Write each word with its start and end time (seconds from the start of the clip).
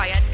fired 0.00 0.29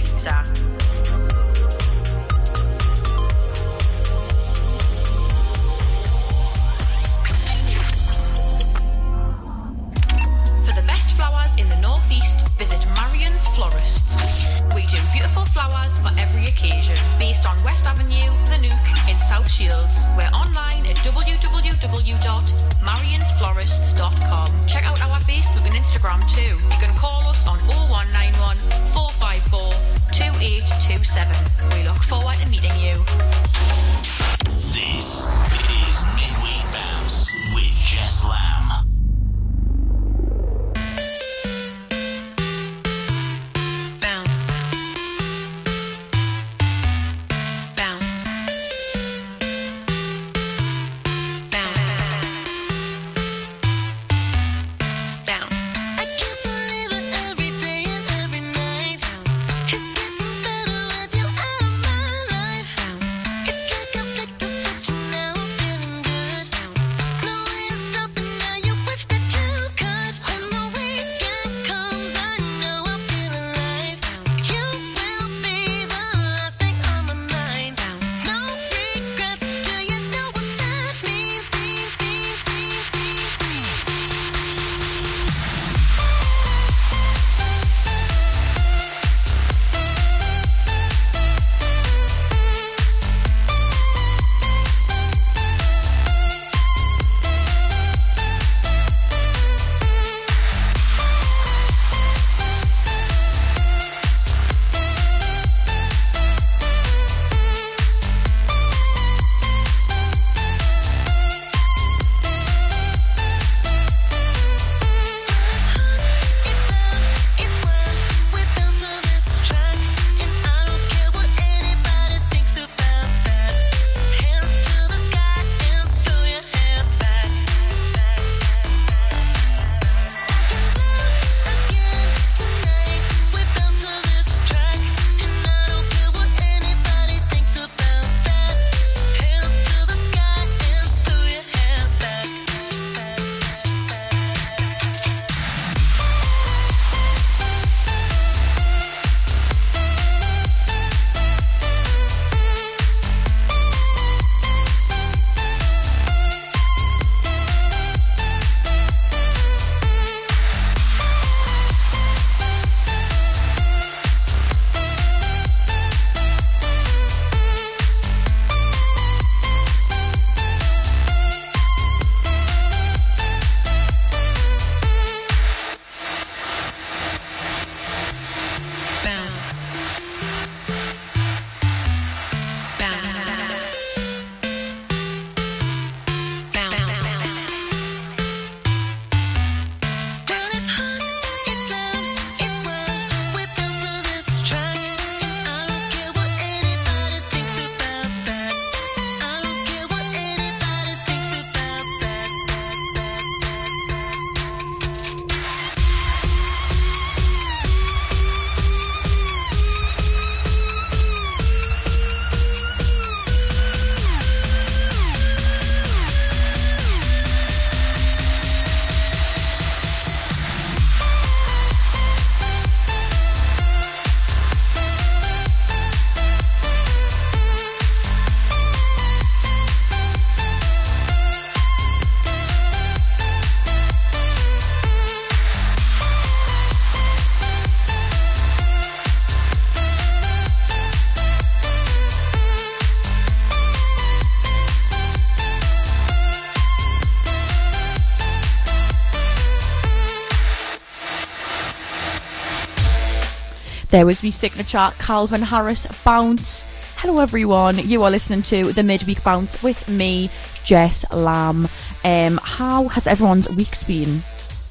There 253.97 254.05
was 254.05 254.23
me 254.23 254.31
signature 254.31 254.93
Calvin 254.99 255.41
Harris 255.41 255.87
bounce. 256.05 256.65
Hello 256.99 257.19
everyone, 257.19 257.79
you 257.79 258.03
are 258.03 258.11
listening 258.11 258.43
to 258.43 258.75
the 258.75 258.83
midweek 258.83 259.25
bounce 259.25 259.63
with 259.63 259.89
me, 259.89 260.29
Jess 260.65 261.11
Lamb. 261.11 261.67
Um, 262.05 262.39
how 262.43 262.89
has 262.89 263.07
everyone's 263.07 263.49
weeks 263.49 263.85
been? 263.85 264.21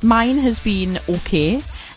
Mine 0.04 0.38
has 0.38 0.60
been 0.60 1.00
okay. 1.10 1.56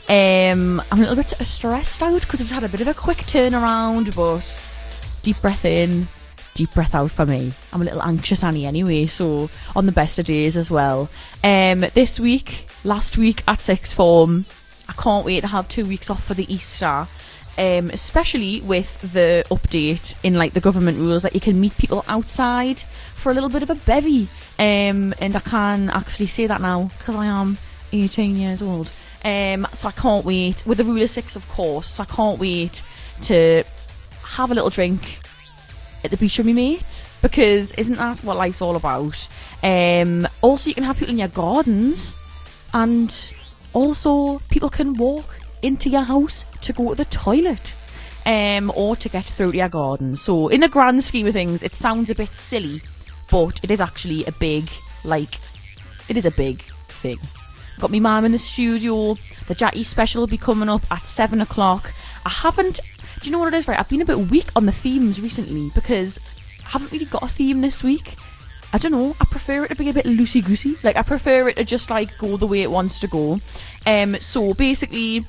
Um, 0.08 0.80
I'm 0.90 1.00
a 1.00 1.02
little 1.02 1.16
bit 1.16 1.28
stressed 1.46 2.00
out 2.00 2.22
because 2.22 2.40
I've 2.40 2.50
had 2.50 2.64
a 2.64 2.68
bit 2.70 2.80
of 2.80 2.88
a 2.88 2.94
quick 2.94 3.18
turnaround, 3.18 4.16
but 4.16 5.20
deep 5.22 5.38
breath 5.42 5.66
in, 5.66 6.08
deep 6.54 6.72
breath 6.72 6.94
out 6.94 7.10
for 7.10 7.26
me. 7.26 7.52
I'm 7.74 7.82
a 7.82 7.84
little 7.84 8.02
anxious, 8.02 8.42
Annie, 8.42 8.64
anyway, 8.64 9.04
so 9.04 9.50
on 9.76 9.84
the 9.84 9.92
best 9.92 10.18
of 10.18 10.24
days 10.24 10.56
as 10.56 10.70
well. 10.70 11.10
Um, 11.44 11.80
this 11.92 12.18
week, 12.18 12.68
last 12.84 13.18
week 13.18 13.42
at 13.46 13.60
sixth 13.60 13.92
form, 13.92 14.46
I 14.88 14.92
can't 14.92 15.24
wait 15.24 15.40
to 15.40 15.46
have 15.46 15.68
two 15.68 15.86
weeks 15.86 16.10
off 16.10 16.24
for 16.24 16.34
the 16.34 16.52
Easter. 16.52 17.08
Um, 17.56 17.90
especially 17.90 18.60
with 18.60 19.00
the 19.12 19.44
update 19.50 20.14
in 20.22 20.34
like 20.34 20.54
the 20.54 20.60
government 20.60 20.98
rules 20.98 21.24
that 21.24 21.34
you 21.34 21.40
can 21.40 21.60
meet 21.60 21.76
people 21.76 22.04
outside 22.06 22.78
for 23.16 23.32
a 23.32 23.34
little 23.34 23.48
bit 23.48 23.64
of 23.64 23.70
a 23.70 23.74
bevy. 23.74 24.28
Um, 24.60 25.12
and 25.20 25.34
I 25.34 25.40
can 25.40 25.90
actually 25.90 26.28
say 26.28 26.46
that 26.46 26.60
now 26.60 26.92
because 26.96 27.16
I 27.16 27.26
am 27.26 27.58
18 27.92 28.36
years 28.36 28.62
old. 28.62 28.92
Um, 29.24 29.66
so 29.74 29.88
I 29.88 29.90
can't 29.90 30.24
wait 30.24 30.64
with 30.66 30.78
the 30.78 30.84
rule 30.84 31.02
of 31.02 31.10
Six, 31.10 31.34
of 31.34 31.48
course. 31.48 31.88
So 31.88 32.04
I 32.04 32.06
can't 32.06 32.38
wait 32.38 32.84
to 33.24 33.64
have 34.22 34.52
a 34.52 34.54
little 34.54 34.70
drink 34.70 35.18
at 36.04 36.12
the 36.12 36.16
beach 36.16 36.38
with 36.38 36.46
me 36.46 36.52
mate 36.52 37.06
because 37.22 37.72
isn't 37.72 37.96
that 37.96 38.22
what 38.22 38.36
life's 38.36 38.62
all 38.62 38.76
about? 38.76 39.26
Um, 39.62 40.28
also, 40.42 40.70
you 40.70 40.74
can 40.74 40.84
have 40.84 40.96
people 40.96 41.12
in 41.12 41.18
your 41.18 41.28
gardens, 41.28 42.14
and 42.72 43.12
also 43.72 44.40
people 44.50 44.70
can 44.70 44.94
walk 44.94 45.40
into 45.62 45.88
your 45.88 46.02
house 46.02 46.44
to 46.62 46.72
go 46.72 46.90
to 46.90 46.94
the 46.94 47.04
toilet. 47.06 47.74
Um, 48.26 48.70
or 48.76 48.94
to 48.96 49.08
get 49.08 49.24
through 49.24 49.52
to 49.52 49.56
your 49.56 49.70
garden. 49.70 50.14
So, 50.14 50.48
in 50.48 50.60
the 50.60 50.68
grand 50.68 51.02
scheme 51.02 51.26
of 51.26 51.32
things, 51.32 51.62
it 51.62 51.72
sounds 51.72 52.10
a 52.10 52.14
bit 52.14 52.34
silly, 52.34 52.82
but 53.30 53.58
it 53.62 53.70
is 53.70 53.80
actually 53.80 54.26
a 54.26 54.32
big, 54.32 54.68
like, 55.02 55.36
it 56.10 56.16
is 56.18 56.26
a 56.26 56.30
big 56.30 56.60
thing. 56.88 57.18
Got 57.78 57.90
me 57.90 58.00
mum 58.00 58.26
in 58.26 58.32
the 58.32 58.38
studio. 58.38 59.16
The 59.46 59.54
Jackie 59.54 59.82
special 59.82 60.20
will 60.20 60.26
be 60.26 60.36
coming 60.36 60.68
up 60.68 60.82
at 60.90 61.06
seven 61.06 61.40
o'clock. 61.40 61.94
I 62.26 62.28
haven't. 62.28 62.80
Do 63.20 63.26
you 63.26 63.32
know 63.32 63.38
what 63.38 63.54
it 63.54 63.56
is? 63.56 63.66
Right, 63.66 63.78
I've 63.78 63.88
been 63.88 64.02
a 64.02 64.04
bit 64.04 64.18
weak 64.30 64.50
on 64.56 64.66
the 64.66 64.72
themes 64.72 65.20
recently 65.20 65.70
because 65.74 66.20
I 66.66 66.70
haven't 66.70 66.92
really 66.92 67.06
got 67.06 67.22
a 67.22 67.28
theme 67.28 67.60
this 67.62 67.82
week. 67.82 68.16
I 68.72 68.78
don't 68.78 68.92
know. 68.92 69.16
I 69.20 69.24
prefer 69.24 69.64
it 69.64 69.68
to 69.68 69.74
be 69.74 69.88
a 69.88 69.94
bit 69.94 70.04
loosey 70.04 70.44
goosey. 70.44 70.76
Like 70.82 70.96
I 70.96 71.02
prefer 71.02 71.48
it 71.48 71.56
to 71.56 71.64
just 71.64 71.90
like 71.90 72.16
go 72.18 72.36
the 72.36 72.46
way 72.46 72.62
it 72.62 72.70
wants 72.70 73.00
to 73.00 73.06
go. 73.06 73.40
Um. 73.86 74.16
So 74.20 74.54
basically, 74.54 75.24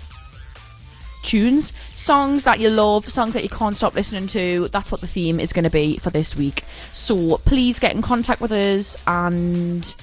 tunes, 1.24 1.74
songs 1.94 2.44
that 2.44 2.60
you 2.60 2.70
love, 2.70 3.10
songs 3.10 3.34
that 3.34 3.44
you 3.44 3.50
can't 3.50 3.78
stop 3.78 3.96
listening 3.96 4.28
to. 4.28 4.68
That's 4.70 4.92
what 4.92 5.02
the 5.02 5.08
theme 5.08 5.40
is 5.40 5.54
going 5.54 5.64
to 5.64 5.70
be 5.70 5.98
for 5.98 6.10
this 6.10 6.36
week. 6.36 6.64
So 6.92 7.38
please 7.40 7.80
get 7.80 7.96
in 7.96 8.02
contact 8.02 8.42
with 8.42 8.52
us 8.52 8.98
and 9.08 9.96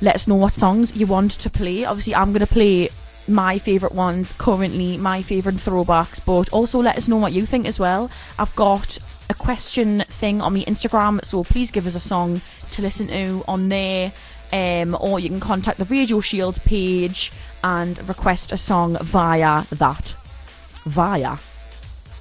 let 0.00 0.14
us 0.14 0.26
know 0.26 0.36
what 0.36 0.54
songs 0.54 0.94
you 0.94 1.06
want 1.06 1.32
to 1.32 1.50
play. 1.50 1.84
Obviously, 1.84 2.14
I'm 2.14 2.32
going 2.32 2.40
to 2.40 2.46
play 2.46 2.90
my 3.26 3.58
favourite 3.58 3.94
ones 3.94 4.32
currently, 4.38 4.96
my 4.96 5.22
favourite 5.22 5.58
throwbacks, 5.58 6.20
but 6.24 6.48
also 6.52 6.80
let 6.80 6.96
us 6.96 7.08
know 7.08 7.16
what 7.16 7.32
you 7.32 7.44
think 7.44 7.66
as 7.66 7.78
well. 7.78 8.10
I've 8.38 8.54
got 8.56 8.98
a 9.30 9.34
question 9.34 10.04
thing 10.08 10.40
on 10.40 10.54
my 10.54 10.60
Instagram, 10.60 11.22
so 11.24 11.44
please 11.44 11.70
give 11.70 11.86
us 11.86 11.94
a 11.94 12.00
song 12.00 12.40
to 12.78 12.82
listen 12.82 13.08
to 13.08 13.44
on 13.48 13.68
there. 13.68 14.12
Um, 14.50 14.96
or 14.98 15.20
you 15.20 15.28
can 15.28 15.40
contact 15.40 15.78
the 15.78 15.84
Radio 15.84 16.20
Shield 16.20 16.58
page 16.64 17.30
and 17.62 17.98
request 18.08 18.50
a 18.52 18.56
song 18.56 18.96
via 19.02 19.64
that. 19.72 20.14
Via. 20.86 21.36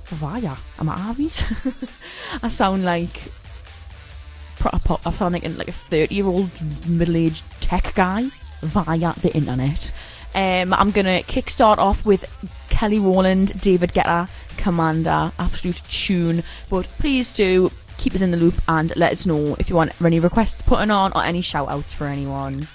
Via. 0.08 0.58
Am 0.80 0.90
I 0.90 0.96
avid? 0.96 1.32
I 2.44 2.50
sound 2.50 2.84
like 2.84 3.22
I 5.06 5.12
sound 5.14 5.34
like, 5.34 5.46
a- 5.46 5.50
like 5.50 5.68
a 5.70 5.72
30 5.72 6.16
year 6.16 6.26
old 6.26 6.50
middle 6.88 7.16
aged 7.16 7.44
tech 7.62 7.94
guy 7.96 8.30
via 8.62 9.14
the 9.22 9.34
internet. 9.34 9.94
Um, 10.36 10.74
I'm 10.74 10.92
gonna 10.92 11.22
kickstart 11.22 11.78
off 11.78 12.06
with 12.06 12.26
Kelly 12.70 13.00
Rowland, 13.00 13.62
David 13.62 13.94
Guetta, 13.94 14.28
Commander, 14.58 15.32
absolute 15.40 15.82
tune. 15.90 16.44
But 16.70 16.86
please 17.00 17.32
do 17.32 17.72
keep 17.98 18.16
us 18.16 18.22
in 18.22 18.32
the 18.32 18.38
loop 18.38 18.56
and 18.68 18.96
let 18.96 19.12
us 19.12 19.26
know 19.26 19.56
if 19.60 19.70
you 19.70 19.76
want 19.76 20.00
any 20.02 20.20
requests 20.20 20.62
putting 20.62 20.92
on 20.92 21.12
or 21.14 21.24
any 21.24 21.42
shout 21.42 21.70
outs 21.70 21.94
for 21.94 22.08
anyone. 22.08 22.68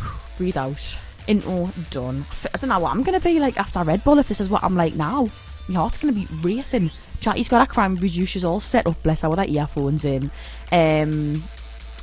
Breathe 0.38 0.56
out. 0.56 0.98
Intro 1.26 1.70
done. 1.90 2.24
I 2.54 2.58
don't 2.58 2.70
know 2.70 2.78
what 2.78 2.92
I'm 2.92 3.02
gonna 3.02 3.20
be 3.20 3.40
like 3.40 3.58
after 3.58 3.82
Red 3.82 4.04
Bull 4.04 4.18
if 4.18 4.28
this 4.28 4.40
is 4.40 4.48
what 4.48 4.62
I'm 4.62 4.76
like 4.76 4.94
now. 4.94 5.28
My 5.68 5.74
heart's 5.74 5.98
gonna 5.98 6.12
be 6.12 6.26
racing. 6.42 6.90
Chatty's 7.20 7.48
got 7.48 7.66
her 7.66 7.72
cranberry 7.72 8.08
juices 8.08 8.44
all 8.44 8.60
set 8.60 8.86
up, 8.86 9.02
bless 9.02 9.22
her, 9.22 9.28
with 9.28 9.38
her 9.38 9.46
earphones 9.46 10.04
in. 10.04 10.30
Um, 10.70 11.42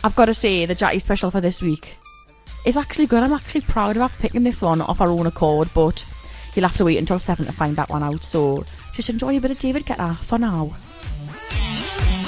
I've 0.03 0.15
got 0.15 0.25
to 0.25 0.33
say, 0.33 0.65
the 0.65 0.75
Jackie 0.75 0.99
special 0.99 1.31
for 1.31 1.39
this 1.39 1.61
week 1.61 1.95
is 2.65 2.75
actually 2.75 3.05
good. 3.05 3.23
I'm 3.23 3.31
actually 3.31 3.61
proud 3.61 3.95
of 3.95 4.17
picking 4.19 4.43
this 4.43 4.61
one 4.61 4.81
off 4.81 4.99
our 4.99 5.07
own 5.09 5.27
accord, 5.27 5.69
but 5.73 6.05
you'll 6.53 6.67
have 6.67 6.77
to 6.77 6.85
wait 6.85 6.97
until 6.97 7.19
7 7.19 7.45
to 7.45 7.51
find 7.51 7.75
that 7.77 7.89
one 7.89 8.03
out. 8.03 8.23
So 8.23 8.65
just 8.93 9.09
enjoy 9.09 9.37
a 9.37 9.41
bit 9.41 9.51
of 9.51 9.59
David 9.59 9.85
Guetta 9.85 10.17
for 10.17 10.37
now. 10.37 10.75
I 11.55 12.22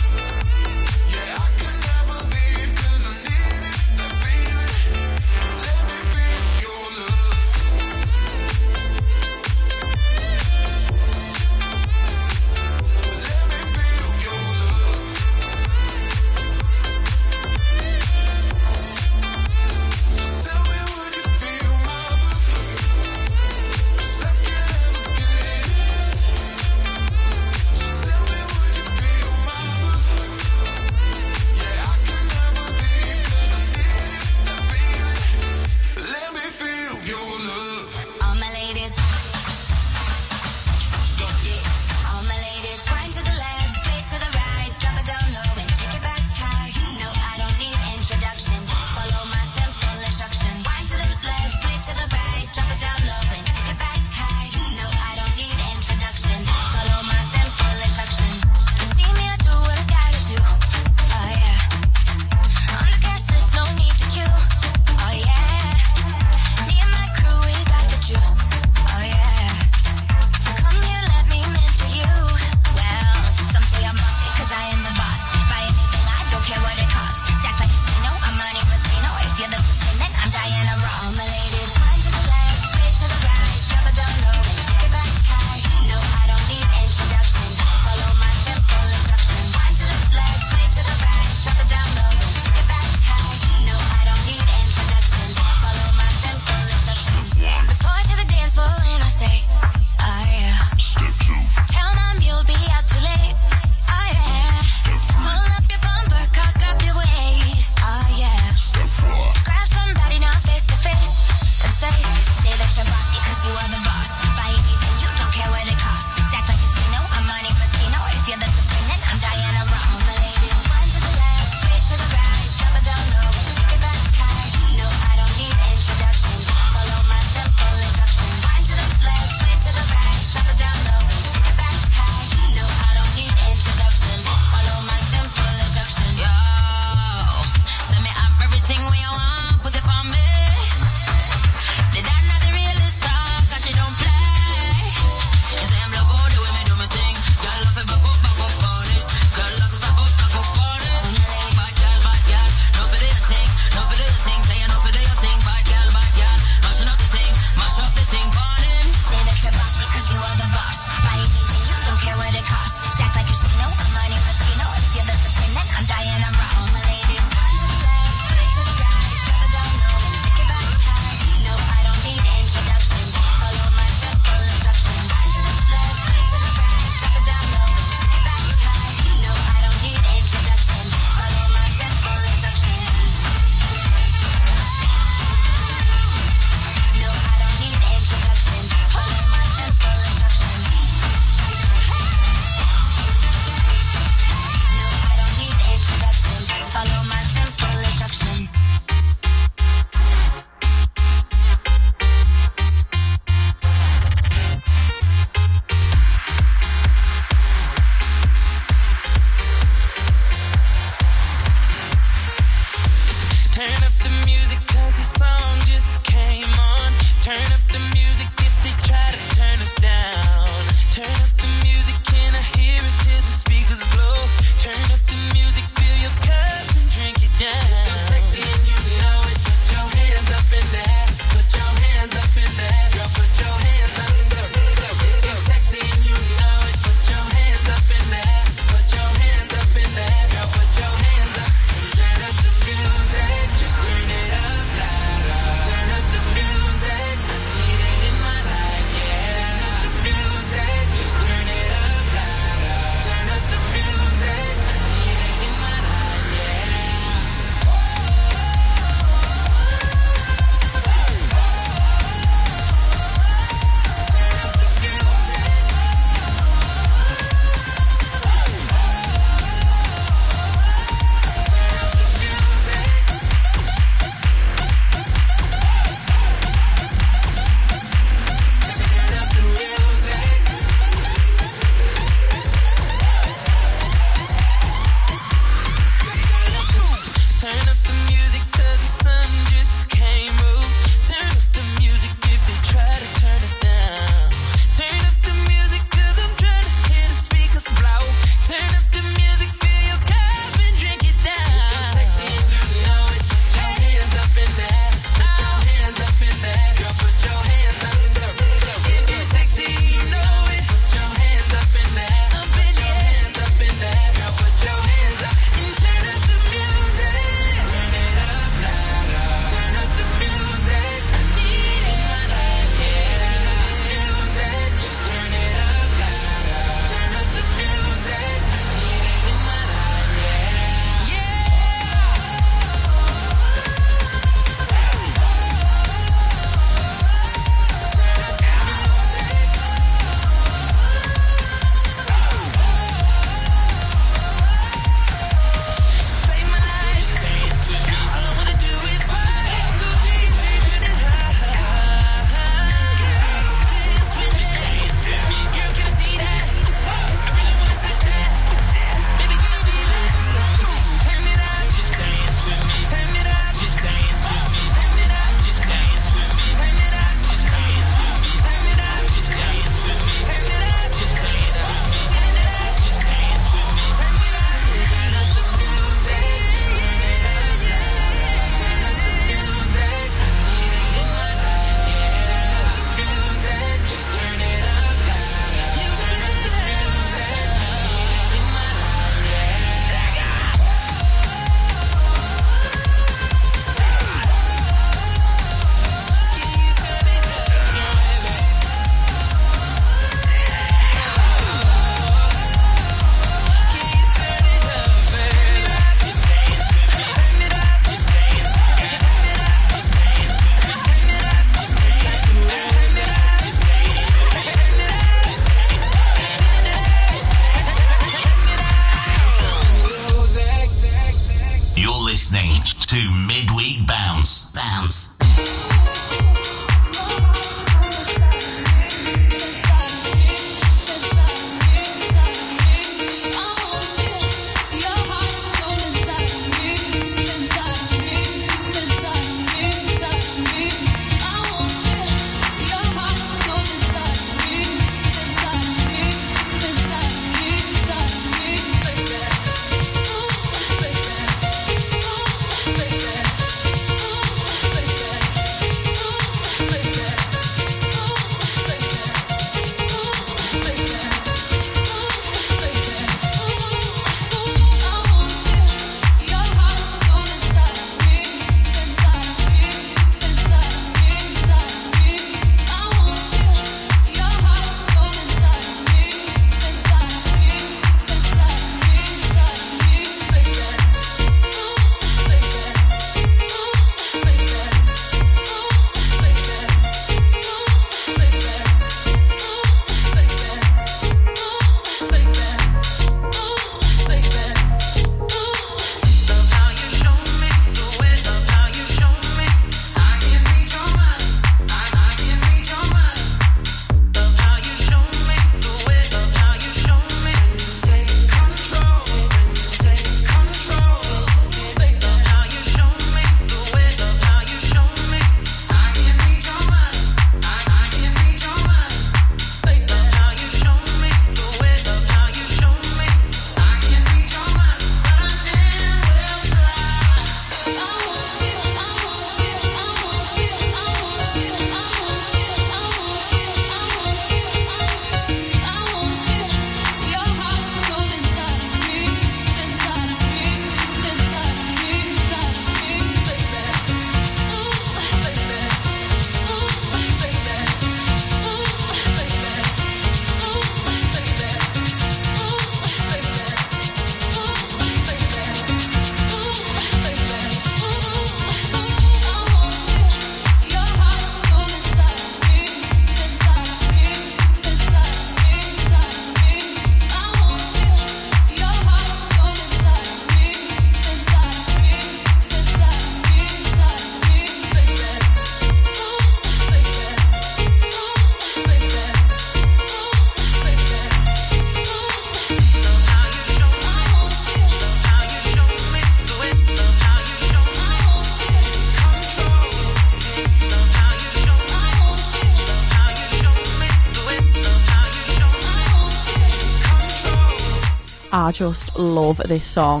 just 598.56 598.98
love 598.98 599.36
this 599.44 599.64
song. 599.64 600.00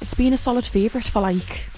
It's 0.00 0.14
been 0.14 0.32
a 0.32 0.38
solid 0.38 0.64
favourite 0.64 1.04
for 1.04 1.20
like, 1.20 1.68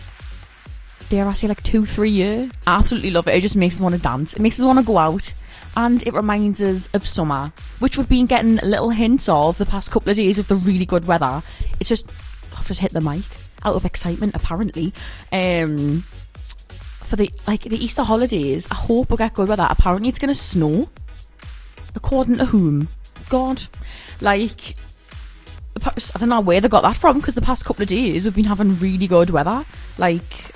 dare 1.08 1.26
I 1.26 1.32
say, 1.32 1.48
like 1.48 1.64
two, 1.64 1.84
three 1.84 2.10
years. 2.10 2.52
Absolutely 2.68 3.10
love 3.10 3.26
it. 3.26 3.34
It 3.34 3.40
just 3.40 3.56
makes 3.56 3.74
us 3.74 3.80
want 3.80 3.96
to 3.96 4.00
dance. 4.00 4.34
It 4.34 4.40
makes 4.40 4.60
us 4.60 4.64
want 4.64 4.78
to 4.78 4.84
go 4.84 4.96
out. 4.96 5.34
And 5.76 6.06
it 6.06 6.14
reminds 6.14 6.60
us 6.60 6.88
of 6.94 7.04
summer, 7.04 7.52
which 7.80 7.98
we've 7.98 8.08
been 8.08 8.26
getting 8.26 8.56
little 8.58 8.90
hints 8.90 9.28
of 9.28 9.58
the 9.58 9.66
past 9.66 9.90
couple 9.90 10.10
of 10.10 10.16
days 10.16 10.36
with 10.36 10.46
the 10.46 10.54
really 10.54 10.86
good 10.86 11.08
weather. 11.08 11.42
It's 11.80 11.88
just, 11.88 12.12
I've 12.56 12.68
just 12.68 12.78
hit 12.78 12.92
the 12.92 13.00
mic 13.00 13.24
out 13.64 13.74
of 13.74 13.84
excitement, 13.84 14.36
apparently. 14.36 14.92
Um, 15.32 16.04
for 17.08 17.16
the 17.16 17.30
like 17.46 17.62
the 17.62 17.82
Easter 17.82 18.02
holidays, 18.02 18.68
I 18.70 18.74
hope 18.74 19.10
we 19.10 19.16
get 19.16 19.34
good 19.34 19.48
weather. 19.48 19.66
Apparently, 19.68 20.08
it's 20.08 20.18
going 20.18 20.28
to 20.28 20.34
snow. 20.34 20.88
According 21.94 22.38
to 22.38 22.44
whom? 22.46 22.88
God, 23.28 23.62
like 24.20 24.76
I 25.84 26.18
don't 26.18 26.28
know 26.28 26.40
where 26.40 26.60
they 26.60 26.68
got 26.68 26.82
that 26.82 26.96
from 26.96 27.18
because 27.18 27.34
the 27.34 27.40
past 27.40 27.64
couple 27.64 27.82
of 27.82 27.88
days 27.88 28.24
we've 28.24 28.34
been 28.34 28.44
having 28.44 28.78
really 28.78 29.06
good 29.06 29.30
weather. 29.30 29.64
Like 29.96 30.52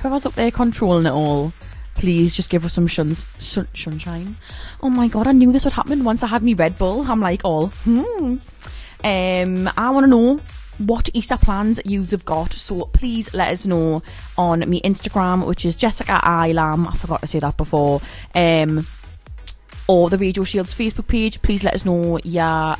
whoever's 0.00 0.26
up 0.26 0.34
there 0.34 0.50
controlling 0.50 1.06
it 1.06 1.12
all, 1.12 1.52
please 1.94 2.34
just 2.34 2.50
give 2.50 2.64
us 2.64 2.74
some 2.74 2.88
sun, 2.88 3.14
sunshine. 3.14 4.36
Oh 4.82 4.90
my 4.90 5.08
god, 5.08 5.26
I 5.26 5.32
knew 5.32 5.52
this 5.52 5.64
would 5.64 5.74
happen 5.74 6.04
once 6.04 6.22
I 6.22 6.28
had 6.28 6.42
me 6.42 6.54
Red 6.54 6.78
Bull. 6.78 7.02
I'm 7.02 7.20
like, 7.20 7.42
all 7.44 7.68
hmm. 7.68 8.36
Um, 9.04 9.70
I 9.76 9.90
want 9.90 10.04
to 10.04 10.08
know 10.08 10.40
what 10.78 11.10
Easter 11.14 11.36
plans 11.36 11.80
you've 11.84 12.24
got. 12.24 12.52
So 12.52 12.86
please 12.86 13.32
let 13.34 13.52
us 13.52 13.66
know 13.66 14.02
on 14.36 14.60
me 14.68 14.80
Instagram, 14.82 15.46
which 15.46 15.64
is 15.64 15.76
Jessica 15.76 16.20
I 16.22 16.52
Lamb. 16.52 16.88
I 16.88 16.94
forgot 16.94 17.20
to 17.20 17.26
say 17.26 17.38
that 17.40 17.56
before. 17.56 18.00
Um, 18.34 18.86
or 19.86 20.10
the 20.10 20.18
Radio 20.18 20.44
Shields 20.44 20.74
Facebook 20.74 21.06
page. 21.06 21.42
Please 21.42 21.62
let 21.62 21.74
us 21.74 21.84
know 21.84 22.18
your 22.24 22.76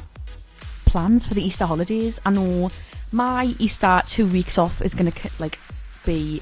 plans 0.87 1.26
for 1.26 1.35
the 1.35 1.42
Easter 1.42 1.66
holidays. 1.66 2.20
I 2.24 2.30
know 2.30 2.70
my 3.12 3.54
Easter 3.59 4.02
two 4.07 4.26
weeks 4.26 4.59
off 4.59 4.83
is 4.83 4.94
gonna 4.94 5.12
like 5.38 5.59
be 6.04 6.40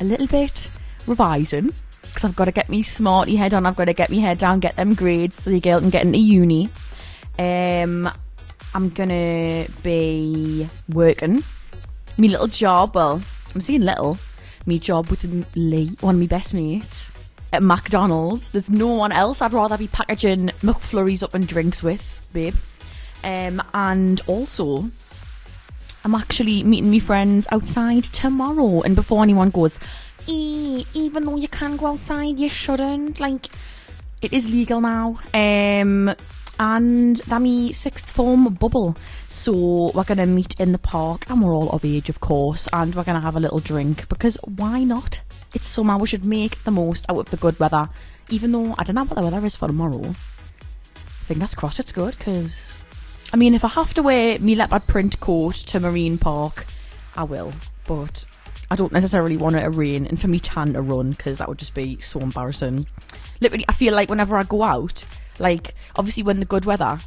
a 0.00 0.04
little 0.04 0.26
bit 0.26 0.70
revising 1.06 1.74
because 2.02 2.24
I've 2.24 2.36
got 2.36 2.44
to 2.46 2.52
get 2.52 2.68
me 2.68 2.82
smarty 2.82 3.36
head 3.36 3.54
on. 3.54 3.66
I've 3.66 3.76
got 3.76 3.86
to 3.86 3.92
get 3.92 4.10
me 4.10 4.20
head 4.20 4.38
down, 4.38 4.60
get 4.60 4.76
them 4.76 4.94
grades 4.94 5.42
so 5.42 5.50
the 5.50 5.60
girl 5.60 5.80
can 5.80 5.90
get 5.90 6.04
into 6.04 6.18
uni. 6.18 6.68
Um, 7.38 8.08
I'm 8.74 8.90
gonna 8.90 9.66
be 9.82 10.68
working 10.92 11.42
me 12.18 12.28
little 12.28 12.46
job. 12.46 12.94
Well, 12.94 13.20
I'm 13.54 13.60
saying 13.60 13.82
little. 13.82 14.18
Me 14.66 14.78
job 14.78 15.08
with 15.08 15.24
Lee, 15.54 15.90
one 16.00 16.14
of 16.14 16.20
my 16.20 16.26
best 16.26 16.54
mates 16.54 17.12
at 17.52 17.62
McDonald's. 17.62 18.50
There's 18.50 18.70
no 18.70 18.88
one 18.88 19.12
else 19.12 19.42
I'd 19.42 19.52
rather 19.52 19.76
be 19.76 19.88
packaging 19.88 20.48
McFlurries 20.62 21.22
up 21.22 21.34
and 21.34 21.46
drinks 21.46 21.82
with, 21.82 22.28
babe. 22.32 22.54
Um, 23.22 23.62
and 23.74 24.20
also, 24.26 24.88
I'm 26.04 26.14
actually 26.14 26.62
meeting 26.62 26.90
my 26.90 26.98
friends 26.98 27.46
outside 27.50 28.04
tomorrow. 28.04 28.80
And 28.82 28.94
before 28.94 29.22
anyone 29.22 29.50
goes, 29.50 29.72
"Eh, 30.28 30.82
even 30.94 31.24
though 31.24 31.36
you 31.36 31.48
can 31.48 31.76
go 31.76 31.86
outside, 31.86 32.38
you 32.38 32.48
shouldn't. 32.48 33.20
Like, 33.20 33.48
it 34.22 34.32
is 34.32 34.50
legal 34.50 34.80
now. 34.80 35.16
Um, 35.34 36.14
and 36.58 37.16
that 37.16 37.40
me 37.40 37.72
sixth 37.72 38.10
form 38.10 38.54
bubble. 38.54 38.96
So 39.28 39.92
we're 39.94 40.04
gonna 40.04 40.26
meet 40.26 40.58
in 40.60 40.72
the 40.72 40.78
park, 40.78 41.28
and 41.28 41.42
we're 41.42 41.54
all 41.54 41.70
of 41.70 41.84
age, 41.84 42.08
of 42.08 42.20
course, 42.20 42.68
and 42.72 42.94
we're 42.94 43.04
gonna 43.04 43.20
have 43.20 43.36
a 43.36 43.40
little 43.40 43.60
drink 43.60 44.08
because 44.08 44.36
why 44.44 44.84
not? 44.84 45.20
It's 45.54 45.66
summer. 45.66 45.96
We 45.96 46.08
should 46.08 46.24
make 46.24 46.62
the 46.64 46.70
most 46.70 47.06
out 47.08 47.18
of 47.18 47.30
the 47.30 47.36
good 47.36 47.58
weather. 47.60 47.88
Even 48.28 48.50
though 48.50 48.74
I 48.78 48.84
don't 48.84 48.96
know 48.96 49.04
what 49.04 49.16
the 49.16 49.24
weather 49.24 49.44
is 49.46 49.56
for 49.56 49.68
tomorrow. 49.68 50.14
Fingers 50.94 51.54
crossed 51.54 51.80
it's 51.80 51.92
good 51.92 52.16
because, 52.18 52.82
I 53.32 53.36
mean, 53.36 53.54
if 53.54 53.64
I 53.64 53.68
have 53.68 53.94
to 53.94 54.02
wear 54.02 54.38
me 54.38 54.54
leopard 54.54 54.86
print 54.86 55.20
coat 55.20 55.54
to 55.54 55.80
Marine 55.80 56.18
Park, 56.18 56.66
I 57.16 57.22
will. 57.24 57.52
But 57.86 58.24
I 58.70 58.76
don't 58.76 58.92
necessarily 58.92 59.36
want 59.36 59.56
it 59.56 59.60
to 59.60 59.70
rain 59.70 60.06
and 60.06 60.20
for 60.20 60.28
me 60.28 60.38
tan 60.40 60.72
to 60.72 60.82
run 60.82 61.10
because 61.10 61.38
that 61.38 61.48
would 61.48 61.58
just 61.58 61.74
be 61.74 62.00
so 62.00 62.20
embarrassing. 62.20 62.86
Literally, 63.40 63.64
I 63.68 63.72
feel 63.72 63.94
like 63.94 64.10
whenever 64.10 64.36
I 64.36 64.42
go 64.42 64.62
out, 64.62 65.04
like 65.38 65.74
obviously 65.96 66.22
when 66.22 66.40
the 66.40 66.46
good 66.46 66.64
weather, 66.64 66.98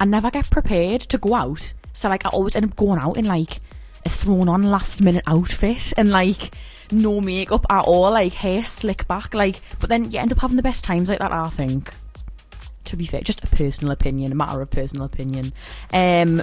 I 0.00 0.04
never 0.04 0.30
get 0.30 0.50
prepared 0.50 1.02
to 1.02 1.18
go 1.18 1.34
out. 1.34 1.72
So 1.92 2.08
like 2.08 2.26
I 2.26 2.30
always 2.30 2.56
end 2.56 2.66
up 2.66 2.76
going 2.76 3.00
out 3.00 3.16
in 3.16 3.26
like 3.26 3.60
a 4.04 4.08
thrown 4.08 4.48
on 4.48 4.70
last 4.70 5.00
minute 5.00 5.24
outfit 5.26 5.92
and 5.96 6.10
like 6.10 6.54
no 6.90 7.20
makeup 7.20 7.66
at 7.70 7.84
all, 7.84 8.10
like 8.10 8.34
hair 8.34 8.64
slick 8.64 9.06
back, 9.08 9.34
like 9.34 9.60
but 9.80 9.88
then 9.88 10.10
you 10.10 10.18
end 10.18 10.32
up 10.32 10.40
having 10.40 10.56
the 10.56 10.62
best 10.62 10.84
times 10.84 11.08
like 11.08 11.20
that, 11.20 11.32
I 11.32 11.48
think. 11.48 11.92
To 12.84 12.96
be 12.96 13.06
fair, 13.06 13.22
just 13.22 13.42
a 13.42 13.46
personal 13.46 13.92
opinion, 13.92 14.32
a 14.32 14.34
matter 14.34 14.60
of 14.60 14.70
personal 14.70 15.06
opinion. 15.06 15.52
Um 15.92 16.42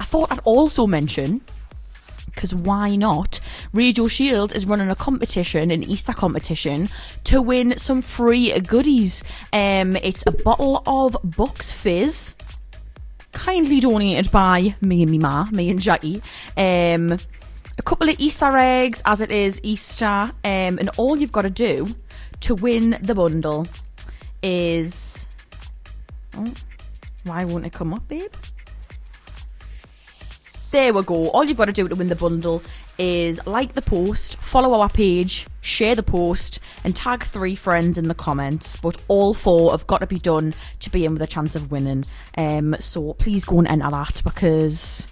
I 0.00 0.04
thought 0.04 0.32
I'd 0.32 0.40
also 0.44 0.86
mention 0.86 1.40
because 2.34 2.54
why 2.54 2.96
not? 2.96 3.40
Radio 3.72 4.08
Shield 4.08 4.54
is 4.54 4.66
running 4.66 4.90
a 4.90 4.96
competition, 4.96 5.70
an 5.70 5.82
Easter 5.82 6.12
competition, 6.12 6.88
to 7.24 7.40
win 7.40 7.78
some 7.78 8.02
free 8.02 8.58
goodies. 8.60 9.22
Um, 9.52 9.96
it's 9.96 10.24
a 10.26 10.32
bottle 10.32 10.82
of 10.86 11.16
Bucks 11.24 11.72
Fizz, 11.72 12.34
kindly 13.32 13.80
donated 13.80 14.30
by 14.30 14.74
me 14.80 15.02
and 15.02 15.10
me 15.10 15.18
ma, 15.18 15.44
me 15.50 15.70
and 15.70 15.80
Jackie. 15.80 16.22
Um, 16.56 17.18
a 17.76 17.82
couple 17.82 18.08
of 18.08 18.16
Easter 18.18 18.56
eggs, 18.56 19.02
as 19.04 19.20
it 19.20 19.32
is 19.32 19.60
Easter, 19.62 20.06
um, 20.06 20.32
and 20.42 20.90
all 20.96 21.18
you've 21.18 21.32
got 21.32 21.42
to 21.42 21.50
do 21.50 21.94
to 22.40 22.54
win 22.54 22.98
the 23.02 23.14
bundle 23.14 23.66
is. 24.42 25.26
Oh, 26.36 26.52
why 27.24 27.44
won't 27.44 27.64
it 27.64 27.72
come 27.72 27.94
up, 27.94 28.06
babe? 28.08 28.32
There 30.74 30.92
we 30.92 31.04
go. 31.04 31.28
All 31.28 31.44
you've 31.44 31.56
got 31.56 31.66
to 31.66 31.72
do 31.72 31.86
to 31.86 31.94
win 31.94 32.08
the 32.08 32.16
bundle 32.16 32.60
is 32.98 33.40
like 33.46 33.74
the 33.74 33.80
post, 33.80 34.38
follow 34.38 34.80
our 34.80 34.88
page, 34.88 35.46
share 35.60 35.94
the 35.94 36.02
post, 36.02 36.58
and 36.82 36.96
tag 36.96 37.22
three 37.22 37.54
friends 37.54 37.96
in 37.96 38.08
the 38.08 38.14
comments. 38.14 38.74
But 38.78 39.00
all 39.06 39.34
four 39.34 39.70
have 39.70 39.86
got 39.86 39.98
to 39.98 40.08
be 40.08 40.18
done 40.18 40.52
to 40.80 40.90
be 40.90 41.04
in 41.04 41.12
with 41.12 41.22
a 41.22 41.28
chance 41.28 41.54
of 41.54 41.70
winning. 41.70 42.06
Um, 42.36 42.74
so 42.80 43.12
please 43.12 43.44
go 43.44 43.60
and 43.60 43.68
enter 43.68 43.88
that 43.88 44.20
because 44.24 45.06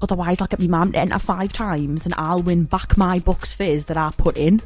otherwise 0.00 0.40
I'll 0.40 0.46
get 0.46 0.60
my 0.60 0.66
mum 0.66 0.92
to 0.92 0.98
enter 0.98 1.18
five 1.18 1.52
times 1.52 2.06
and 2.06 2.14
I'll 2.16 2.40
win 2.40 2.64
back 2.64 2.96
my 2.96 3.18
Bucks 3.18 3.52
Fizz 3.52 3.84
that 3.84 3.98
I 3.98 4.12
put 4.16 4.38
in. 4.38 4.62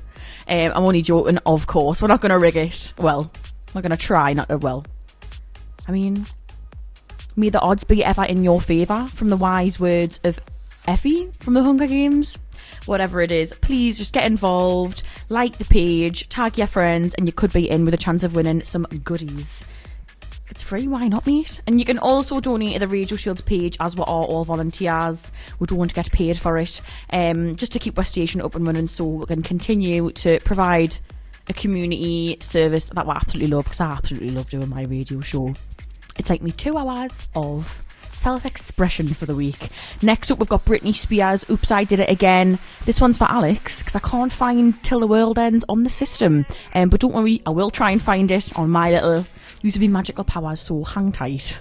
Um, 0.46 0.72
I'm 0.76 0.84
only 0.84 1.02
joking, 1.02 1.38
of 1.44 1.66
course. 1.66 2.00
We're 2.00 2.06
not 2.06 2.20
going 2.20 2.30
to 2.30 2.38
rig 2.38 2.54
it. 2.54 2.92
Well, 2.98 3.32
we're 3.74 3.82
going 3.82 3.90
to 3.90 3.96
try 3.96 4.32
not 4.32 4.48
to. 4.48 4.58
Well, 4.58 4.86
I 5.88 5.90
mean, 5.90 6.24
may 7.36 7.48
the 7.48 7.60
odds 7.60 7.84
be 7.84 8.04
ever 8.04 8.24
in 8.24 8.44
your 8.44 8.60
favour 8.60 9.06
from 9.14 9.30
the 9.30 9.36
wise 9.36 9.78
words 9.78 10.20
of 10.24 10.40
Effie 10.86 11.30
from 11.38 11.54
the 11.54 11.62
Hunger 11.62 11.86
Games. 11.86 12.38
Whatever 12.86 13.20
it 13.20 13.30
is, 13.30 13.52
please 13.52 13.98
just 13.98 14.12
get 14.12 14.26
involved, 14.26 15.02
like 15.28 15.58
the 15.58 15.64
page, 15.64 16.28
tag 16.28 16.58
your 16.58 16.66
friends, 16.66 17.14
and 17.14 17.26
you 17.26 17.32
could 17.32 17.52
be 17.52 17.68
in 17.68 17.84
with 17.84 17.94
a 17.94 17.98
chance 17.98 18.22
of 18.22 18.34
winning 18.34 18.62
some 18.64 18.84
goodies. 19.04 19.66
It's 20.48 20.64
free, 20.64 20.88
why 20.88 21.06
not, 21.06 21.26
mate? 21.26 21.60
And 21.66 21.78
you 21.78 21.86
can 21.86 21.98
also 21.98 22.40
donate 22.40 22.72
to 22.72 22.80
the 22.80 22.88
Radio 22.88 23.16
Shields 23.16 23.40
page 23.40 23.76
as 23.78 23.94
we 23.94 24.02
are 24.02 24.06
all 24.06 24.44
volunteers. 24.44 25.20
We 25.60 25.66
don't 25.66 25.78
want 25.78 25.90
to 25.90 25.94
get 25.94 26.10
paid 26.10 26.38
for 26.38 26.56
it, 26.58 26.80
um, 27.12 27.54
just 27.54 27.72
to 27.72 27.78
keep 27.78 27.96
our 27.96 28.04
station 28.04 28.40
up 28.40 28.56
and 28.56 28.66
running 28.66 28.88
so 28.88 29.04
we 29.04 29.26
can 29.26 29.44
continue 29.44 30.10
to 30.10 30.40
provide 30.40 30.96
a 31.48 31.52
community 31.52 32.36
service 32.40 32.86
that 32.86 33.06
we 33.06 33.12
absolutely 33.12 33.54
love 33.54 33.64
because 33.64 33.80
I 33.80 33.92
absolutely 33.92 34.30
love 34.30 34.50
doing 34.50 34.68
my 34.68 34.82
radio 34.82 35.20
show. 35.20 35.54
It's 36.20 36.28
like 36.28 36.42
me 36.42 36.50
two 36.50 36.76
hours 36.76 37.28
of 37.34 37.82
self 38.10 38.44
expression 38.44 39.14
for 39.14 39.24
the 39.24 39.34
week. 39.34 39.70
Next 40.02 40.30
up, 40.30 40.38
we've 40.38 40.50
got 40.50 40.66
Britney 40.66 40.94
Spears. 40.94 41.48
Oops, 41.48 41.70
I 41.70 41.84
did 41.84 41.98
it 41.98 42.10
again. 42.10 42.58
This 42.84 43.00
one's 43.00 43.16
for 43.16 43.24
Alex 43.24 43.78
because 43.78 43.96
I 43.96 44.00
can't 44.00 44.30
find 44.30 44.84
Till 44.84 45.00
the 45.00 45.06
World 45.06 45.38
Ends 45.38 45.64
on 45.66 45.82
the 45.82 45.88
system. 45.88 46.44
Um, 46.74 46.90
but 46.90 47.00
don't 47.00 47.14
worry, 47.14 47.40
I 47.46 47.50
will 47.50 47.70
try 47.70 47.90
and 47.90 48.02
find 48.02 48.30
it 48.30 48.54
on 48.54 48.68
my 48.68 48.90
little 48.90 49.24
use 49.62 49.76
of 49.76 49.80
me 49.80 49.88
magical 49.88 50.24
powers, 50.24 50.60
so 50.60 50.84
hang 50.84 51.10
tight. 51.10 51.58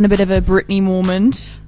having 0.00 0.14
a 0.14 0.16
bit 0.16 0.20
of 0.20 0.30
a 0.30 0.40
Britney 0.40 0.82
moment. 0.82 1.59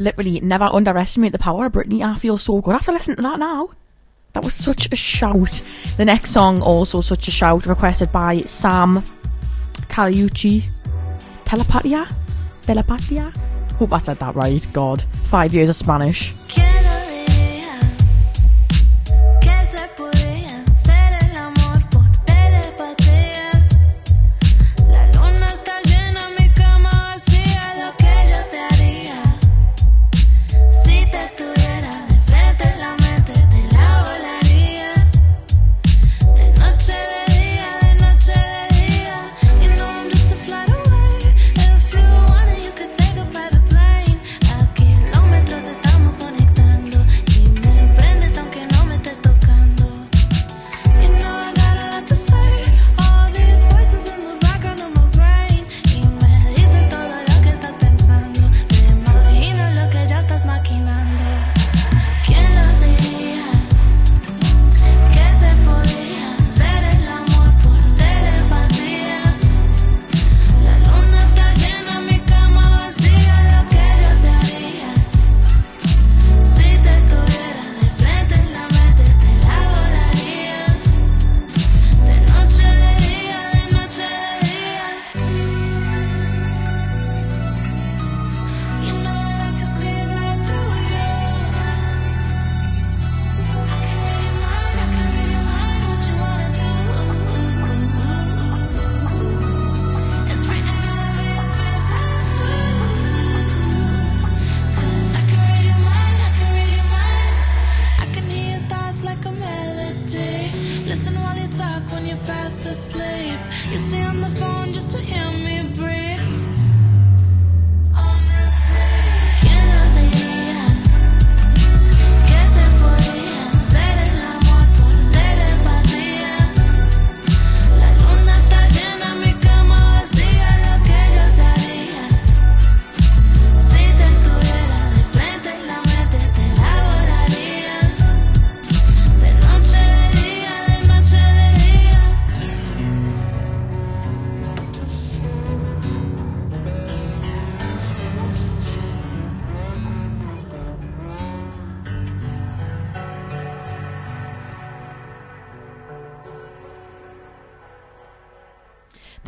literally 0.00 0.40
never 0.40 0.64
underestimate 0.64 1.32
the 1.32 1.38
power 1.38 1.66
of 1.66 1.72
Britney. 1.72 2.02
I 2.02 2.16
feel 2.18 2.36
so 2.36 2.60
good 2.60 2.74
after 2.74 2.90
listening 2.90 3.16
to 3.16 3.22
that 3.22 3.38
now. 3.38 3.70
That 4.32 4.44
was 4.44 4.54
such 4.54 4.88
a 4.92 4.96
shout. 4.96 5.60
The 5.96 6.04
next 6.04 6.30
song, 6.30 6.62
also 6.62 7.00
such 7.00 7.28
a 7.28 7.30
shout, 7.30 7.66
requested 7.66 8.10
by 8.10 8.40
Sam 8.42 9.02
Kali 9.88 10.14
Uchis. 10.14 10.64
Telepatia? 11.44 12.12
Telepatia? 12.62 13.36
Hope 13.76 13.92
I 13.92 13.98
said 13.98 14.18
that 14.18 14.34
right. 14.36 14.66
God, 14.72 15.04
five 15.24 15.52
years 15.52 15.68
of 15.68 15.76
Spanish. 15.76 16.32
Can 16.48 16.69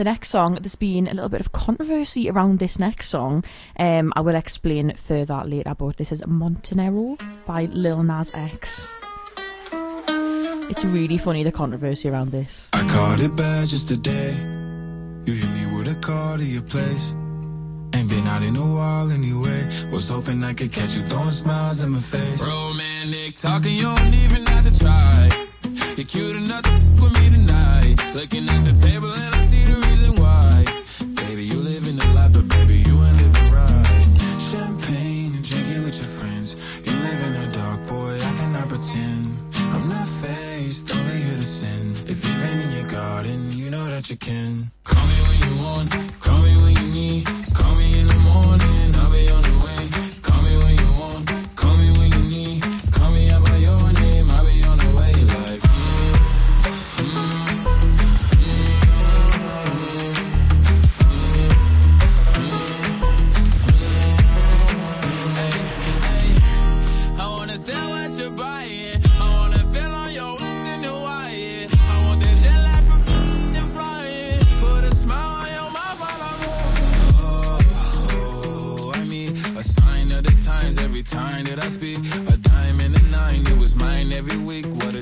The 0.02 0.10
next 0.10 0.30
song, 0.30 0.58
there's 0.60 0.74
been 0.74 1.06
a 1.06 1.14
little 1.14 1.28
bit 1.28 1.40
of 1.40 1.52
controversy 1.52 2.28
around 2.28 2.58
this 2.58 2.76
next 2.76 3.08
song. 3.08 3.44
Um, 3.78 4.12
I 4.16 4.20
will 4.20 4.34
explain 4.34 4.96
further 4.96 5.44
later, 5.44 5.76
but 5.78 5.96
this 5.96 6.10
is 6.10 6.22
Montenero 6.22 7.16
by 7.46 7.66
Lil 7.66 8.02
Nas 8.02 8.32
X. 8.34 8.88
It's 10.68 10.84
really 10.84 11.18
funny 11.18 11.44
the 11.44 11.52
controversy 11.52 12.08
around 12.08 12.32
this. 12.32 12.68
I 12.72 12.84
caught 12.88 13.20
it 13.20 13.36
bad 13.36 13.68
just 13.68 13.86
today. 13.86 14.32
You 15.24 15.34
hit 15.34 15.50
me 15.50 15.76
with 15.78 15.86
a 15.86 15.94
call 16.00 16.36
to 16.36 16.44
your 16.44 16.62
place. 16.62 17.14
Ain't 17.94 18.10
been 18.10 18.26
out 18.26 18.42
in 18.42 18.56
a 18.56 18.74
while 18.74 19.08
anyway. 19.08 19.68
Was 19.92 20.08
hoping 20.08 20.42
I 20.42 20.52
could 20.54 20.72
catch 20.72 20.96
you 20.96 21.02
throwing 21.02 21.30
smiles 21.30 21.80
in 21.80 21.92
my 21.92 22.00
face. 22.00 22.52
Romantic 22.52 23.36
talking, 23.36 23.76
you 23.76 23.82
don't 23.82 24.14
even 24.24 24.46
have 24.46 24.64
to 24.68 24.76
try. 24.80 25.28
You're 25.96 26.06
cute 26.06 26.34
enough 26.38 26.62
to 26.62 26.72
with 27.00 27.14
me 27.20 27.36
tonight. 27.36 27.81
Looking 28.14 28.46
at 28.50 28.62
the 28.62 28.72
table 28.72 29.10
and 29.10 29.34
I 29.34 29.38
see 29.46 29.64
the 29.64 29.76
reason 29.88 30.20
why. 30.20 30.64
Baby, 31.24 31.44
you 31.46 31.56
live 31.56 31.88
in 31.88 31.96
the 31.96 32.06
life, 32.12 32.34
but 32.34 32.46
baby, 32.46 32.84
you 32.84 33.02
ain't 33.02 33.16
living 33.16 33.50
right. 33.50 34.20
Champagne 34.38 35.32
and 35.34 35.42
drinking 35.42 35.82
with 35.82 35.96
your 35.96 36.12
friends. 36.20 36.56
You 36.84 36.92
live 36.92 37.20
in 37.26 37.32
the 37.32 37.56
dark, 37.56 37.86
boy, 37.88 38.12
I 38.20 38.32
cannot 38.36 38.68
pretend. 38.68 39.40
I'm 39.72 39.88
not 39.88 40.06
faced, 40.06 40.94
only 40.94 41.22
here 41.22 41.38
to 41.38 41.44
sin. 41.44 41.92
If 42.06 42.22
you've 42.26 42.40
been 42.44 42.60
in 42.60 42.72
your 42.72 42.88
garden, 42.90 43.50
you 43.52 43.70
know 43.70 43.86
that 43.86 44.10
you 44.10 44.18
can. 44.18 44.70
Call 44.84 45.06
me 45.06 45.18
when 45.28 45.38
you 45.48 45.64
want, 45.64 45.90
call 46.20 46.38
me 46.42 46.54
when 46.62 46.76
you 46.76 46.92
need. 46.92 47.41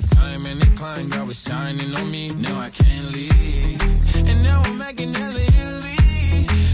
Time 0.03 0.46
and 0.46 0.61
climb, 0.78 1.11
God 1.11 1.26
was 1.26 1.42
shining 1.42 1.94
on 1.94 2.11
me. 2.11 2.30
Now 2.30 2.59
I 2.59 2.70
can't 2.70 3.12
leave. 3.12 3.82
And 4.28 4.42
now 4.42 4.62
I'm 4.64 4.78
making 4.78 5.12
hella 5.12 5.38
Italy. 5.38 5.96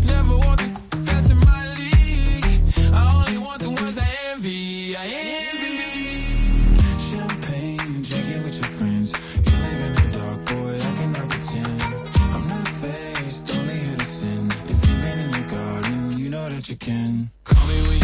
Never 0.06 0.36
want 0.38 0.60
the 0.60 1.30
in 1.30 1.38
my 1.40 1.62
league. 1.74 2.62
I 2.94 3.02
only 3.18 3.38
want 3.38 3.62
the 3.62 3.70
ones 3.70 3.98
I 3.98 4.08
envy. 4.30 4.96
I 4.96 5.06
envy. 5.06 6.76
Champagne 7.08 7.98
with 8.44 8.58
your 8.60 8.70
friends. 8.78 9.10
You 9.44 9.56
live 9.58 9.80
in 9.86 9.92
the 9.94 10.18
dark, 10.18 10.40
boy. 10.46 10.78
I 10.78 10.92
cannot 10.98 11.28
pretend. 11.28 11.82
I'm 12.32 12.46
not 12.48 12.68
faced, 12.68 13.50
only 13.56 13.74
here 13.74 13.96
to 13.96 14.04
sin. 14.04 14.46
If 14.68 14.86
you've 14.86 15.02
been 15.02 15.18
in 15.18 15.32
your 15.34 15.48
garden, 15.48 16.18
you 16.18 16.30
know 16.30 16.48
that 16.48 16.68
you 16.68 16.76
can. 16.76 17.30
Call 17.42 17.66
me 17.66 17.95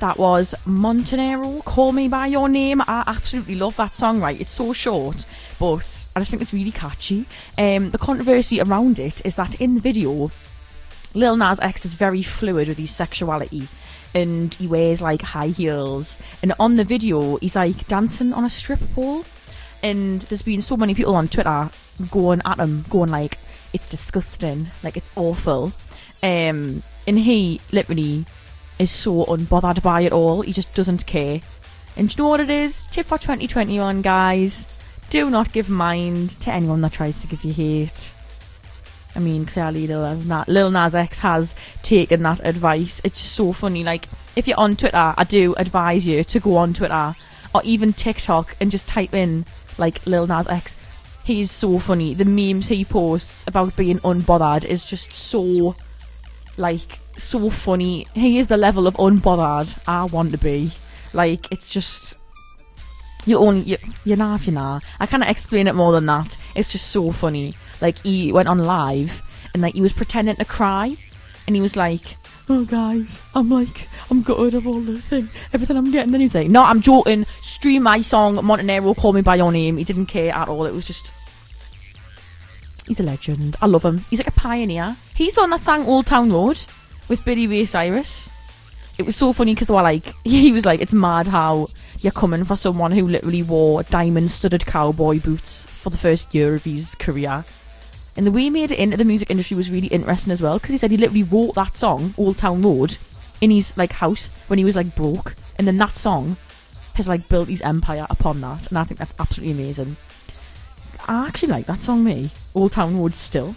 That 0.00 0.16
was 0.16 0.54
Montenero, 0.64 1.64
Call 1.64 1.90
Me 1.90 2.06
By 2.06 2.28
Your 2.28 2.48
Name. 2.48 2.80
I 2.82 3.02
absolutely 3.08 3.56
love 3.56 3.74
that 3.76 3.96
song, 3.96 4.20
right? 4.20 4.40
It's 4.40 4.52
so 4.52 4.72
short, 4.72 5.24
but 5.58 6.06
I 6.14 6.20
just 6.20 6.30
think 6.30 6.40
it's 6.40 6.52
really 6.52 6.70
catchy. 6.70 7.26
Um, 7.56 7.90
the 7.90 7.98
controversy 7.98 8.60
around 8.60 9.00
it 9.00 9.20
is 9.26 9.34
that 9.36 9.60
in 9.60 9.74
the 9.74 9.80
video, 9.80 10.30
Lil 11.14 11.36
Nas 11.36 11.58
X 11.58 11.84
is 11.84 11.96
very 11.96 12.22
fluid 12.22 12.68
with 12.68 12.78
his 12.78 12.92
sexuality 12.92 13.66
and 14.14 14.54
he 14.54 14.68
wears 14.68 15.02
like 15.02 15.22
high 15.22 15.48
heels. 15.48 16.16
And 16.44 16.52
on 16.60 16.76
the 16.76 16.84
video, 16.84 17.36
he's 17.38 17.56
like 17.56 17.88
dancing 17.88 18.32
on 18.32 18.44
a 18.44 18.50
strip 18.50 18.80
pole. 18.94 19.24
And 19.82 20.20
there's 20.22 20.42
been 20.42 20.62
so 20.62 20.76
many 20.76 20.94
people 20.94 21.16
on 21.16 21.26
Twitter 21.26 21.70
going 22.10 22.40
at 22.44 22.58
him, 22.58 22.84
going 22.88 23.10
like, 23.10 23.38
it's 23.72 23.88
disgusting, 23.88 24.68
like 24.84 24.96
it's 24.96 25.10
awful. 25.16 25.72
Um, 26.22 26.84
and 27.06 27.18
he 27.18 27.60
literally 27.72 28.26
is 28.78 28.90
so 28.90 29.24
unbothered 29.26 29.82
by 29.82 30.02
it 30.02 30.12
all. 30.12 30.42
He 30.42 30.52
just 30.52 30.74
doesn't 30.74 31.06
care. 31.06 31.40
And 31.96 32.08
do 32.08 32.14
you 32.16 32.24
know 32.24 32.28
what 32.30 32.40
it 32.40 32.50
is? 32.50 32.84
Tip 32.84 33.06
for 33.06 33.18
2021, 33.18 34.02
guys. 34.02 34.66
Do 35.10 35.30
not 35.30 35.52
give 35.52 35.68
mind 35.68 36.30
to 36.40 36.52
anyone 36.52 36.80
that 36.82 36.92
tries 36.92 37.20
to 37.20 37.26
give 37.26 37.44
you 37.44 37.52
hate. 37.52 38.12
I 39.16 39.20
mean, 39.20 39.46
clearly 39.46 39.86
Lil 39.86 40.02
Nas, 40.02 40.26
Na- 40.26 40.44
Lil 40.46 40.70
Nas 40.70 40.94
X 40.94 41.18
has 41.20 41.54
taken 41.82 42.22
that 42.22 42.40
advice. 42.44 43.00
It's 43.02 43.20
just 43.20 43.34
so 43.34 43.52
funny. 43.52 43.82
Like, 43.82 44.06
if 44.36 44.46
you're 44.46 44.60
on 44.60 44.76
Twitter, 44.76 45.14
I 45.16 45.24
do 45.24 45.54
advise 45.56 46.06
you 46.06 46.22
to 46.24 46.38
go 46.38 46.56
on 46.56 46.74
Twitter 46.74 47.14
or 47.54 47.62
even 47.64 47.92
TikTok 47.92 48.54
and 48.60 48.70
just 48.70 48.86
type 48.86 49.14
in, 49.14 49.44
like, 49.76 50.06
Lil 50.06 50.26
Nas 50.26 50.46
X. 50.46 50.76
He's 51.24 51.50
so 51.50 51.78
funny. 51.78 52.14
The 52.14 52.24
memes 52.24 52.68
he 52.68 52.84
posts 52.84 53.44
about 53.46 53.76
being 53.76 53.98
unbothered 54.00 54.64
is 54.64 54.84
just 54.84 55.12
so, 55.12 55.74
like, 56.56 57.00
so 57.22 57.50
funny. 57.50 58.06
He 58.14 58.38
is 58.38 58.46
the 58.48 58.56
level 58.56 58.86
of 58.86 58.94
unbothered 58.96 59.78
I 59.86 60.04
want 60.04 60.32
to 60.32 60.38
be. 60.38 60.72
Like, 61.12 61.50
it's 61.50 61.70
just. 61.70 62.16
You 63.26 63.38
only 63.38 63.60
you 63.62 63.76
you 64.04 64.16
know 64.16 64.34
if 64.34 64.46
you 64.46 64.52
know. 64.52 64.80
I 65.00 65.06
can't 65.06 65.22
explain 65.22 65.66
it 65.66 65.74
more 65.74 65.92
than 65.92 66.06
that. 66.06 66.36
It's 66.54 66.72
just 66.72 66.86
so 66.86 67.12
funny. 67.12 67.54
Like 67.80 67.98
he 67.98 68.32
went 68.32 68.48
on 68.48 68.58
live 68.58 69.22
and 69.52 69.62
like 69.62 69.74
he 69.74 69.82
was 69.82 69.92
pretending 69.92 70.36
to 70.36 70.44
cry, 70.44 70.96
and 71.46 71.54
he 71.54 71.60
was 71.60 71.76
like, 71.76 72.16
"Oh 72.48 72.64
guys, 72.64 73.20
I'm 73.34 73.50
like 73.50 73.88
I'm 74.10 74.22
gutted 74.22 74.54
of 74.54 74.66
all 74.66 74.80
the 74.80 75.00
thing, 75.00 75.28
everything 75.52 75.76
I'm 75.76 75.90
getting." 75.90 76.14
And 76.14 76.22
he's 76.22 76.34
like, 76.34 76.48
"No, 76.48 76.62
I'm 76.62 76.80
joking. 76.80 77.26
Stream 77.42 77.82
my 77.82 78.00
song 78.00 78.36
Montenero, 78.36 78.96
Call 78.96 79.12
Me 79.12 79.20
by 79.20 79.36
Your 79.36 79.52
Name." 79.52 79.76
He 79.76 79.84
didn't 79.84 80.06
care 80.06 80.34
at 80.34 80.48
all. 80.48 80.64
It 80.64 80.72
was 80.72 80.86
just. 80.86 81.12
He's 82.86 83.00
a 83.00 83.02
legend. 83.02 83.56
I 83.60 83.66
love 83.66 83.84
him. 83.84 84.06
He's 84.08 84.18
like 84.18 84.28
a 84.28 84.32
pioneer. 84.32 84.96
He's 85.14 85.34
the 85.34 85.42
one 85.42 85.50
that 85.50 85.62
sang 85.62 85.84
Old 85.86 86.06
Town 86.06 86.32
Road 86.32 86.64
with 87.08 87.24
Billy 87.24 87.46
Ray 87.46 87.64
Cyrus. 87.64 88.28
It 88.98 89.06
was 89.06 89.16
so 89.16 89.32
funny 89.32 89.54
because 89.54 89.68
they 89.68 89.74
were 89.74 89.82
like, 89.82 90.14
he 90.24 90.52
was 90.52 90.66
like, 90.66 90.80
it's 90.80 90.92
mad 90.92 91.28
how 91.28 91.68
you're 92.00 92.12
coming 92.12 92.44
for 92.44 92.56
someone 92.56 92.92
who 92.92 93.06
literally 93.06 93.42
wore 93.42 93.82
diamond 93.84 94.30
studded 94.30 94.66
cowboy 94.66 95.20
boots 95.20 95.62
for 95.62 95.90
the 95.90 95.96
first 95.96 96.34
year 96.34 96.54
of 96.54 96.64
his 96.64 96.94
career. 96.96 97.44
And 98.16 98.26
the 98.26 98.32
way 98.32 98.42
he 98.42 98.50
made 98.50 98.72
it 98.72 98.78
into 98.78 98.96
the 98.96 99.04
music 99.04 99.30
industry 99.30 99.56
was 99.56 99.70
really 99.70 99.86
interesting 99.88 100.32
as 100.32 100.42
well 100.42 100.58
because 100.58 100.72
he 100.72 100.78
said 100.78 100.90
he 100.90 100.96
literally 100.96 101.22
wrote 101.22 101.54
that 101.54 101.76
song, 101.76 102.14
Old 102.18 102.38
Town 102.38 102.62
Road, 102.62 102.96
in 103.40 103.50
his 103.50 103.76
like 103.76 103.92
house 103.92 104.28
when 104.48 104.58
he 104.58 104.64
was 104.64 104.74
like 104.74 104.96
broke. 104.96 105.36
And 105.56 105.66
then 105.66 105.78
that 105.78 105.96
song 105.96 106.36
has 106.94 107.08
like 107.08 107.28
built 107.28 107.48
his 107.48 107.60
empire 107.60 108.06
upon 108.10 108.40
that. 108.40 108.68
And 108.68 108.78
I 108.78 108.84
think 108.84 108.98
that's 108.98 109.14
absolutely 109.20 109.52
amazing. 109.52 109.96
I 111.06 111.28
actually 111.28 111.50
like 111.50 111.66
that 111.66 111.80
song, 111.80 112.04
me. 112.04 112.30
Old 112.54 112.72
Town 112.72 112.98
Road 112.98 113.14
still. 113.14 113.54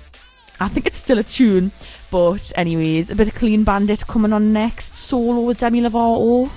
I 0.61 0.67
think 0.67 0.85
it's 0.85 0.97
still 0.97 1.17
a 1.17 1.23
tune. 1.23 1.71
But 2.11 2.51
anyways, 2.55 3.09
a 3.09 3.15
bit 3.15 3.27
of 3.27 3.35
Clean 3.35 3.63
Bandit 3.63 4.05
coming 4.05 4.31
on 4.31 4.53
next. 4.53 4.95
Solo 4.95 5.41
with 5.41 5.59
Demi 5.59 5.81
Lovato. 5.81 6.49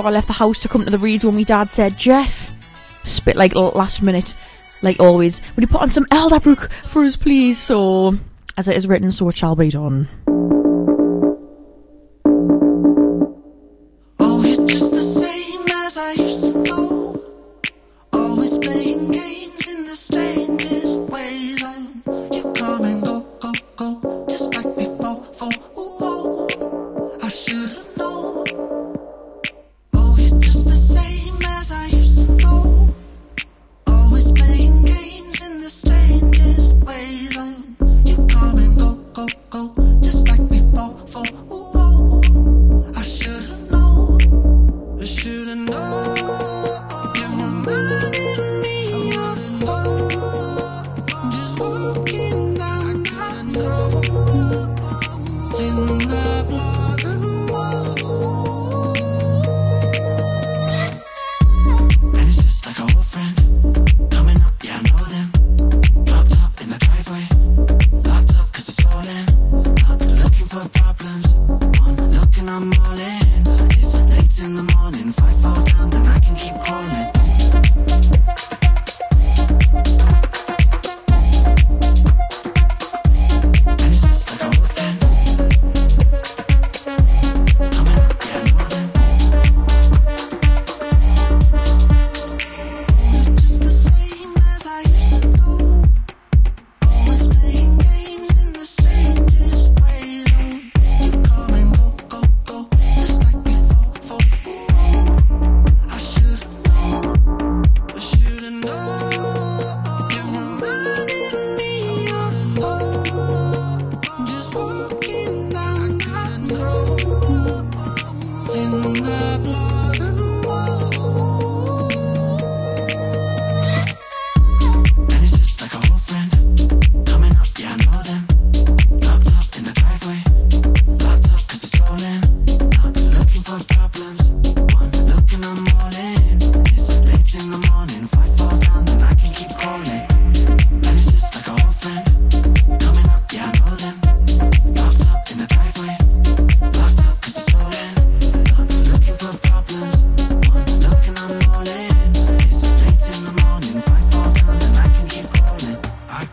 before 0.00 0.08
I 0.08 0.14
left 0.14 0.28
the 0.28 0.32
house 0.32 0.58
to 0.60 0.68
come 0.68 0.82
to 0.86 0.90
the 0.90 0.96
reeds 0.96 1.24
when 1.24 1.34
my 1.34 1.42
dad 1.42 1.70
said, 1.70 1.98
Jess, 1.98 2.52
spit 3.02 3.36
like 3.36 3.54
last 3.54 4.00
minute, 4.00 4.34
like 4.80 4.98
always, 4.98 5.42
would 5.54 5.60
you 5.60 5.68
put 5.68 5.82
on 5.82 5.90
some 5.90 6.06
Elderbrook 6.06 6.70
for 6.70 7.04
us, 7.04 7.16
please? 7.16 7.58
So, 7.58 8.14
as 8.56 8.66
it 8.66 8.78
is 8.78 8.88
written, 8.88 9.12
so 9.12 9.28
it 9.28 9.36
shall 9.36 9.56
be 9.56 9.68
done. 9.68 10.08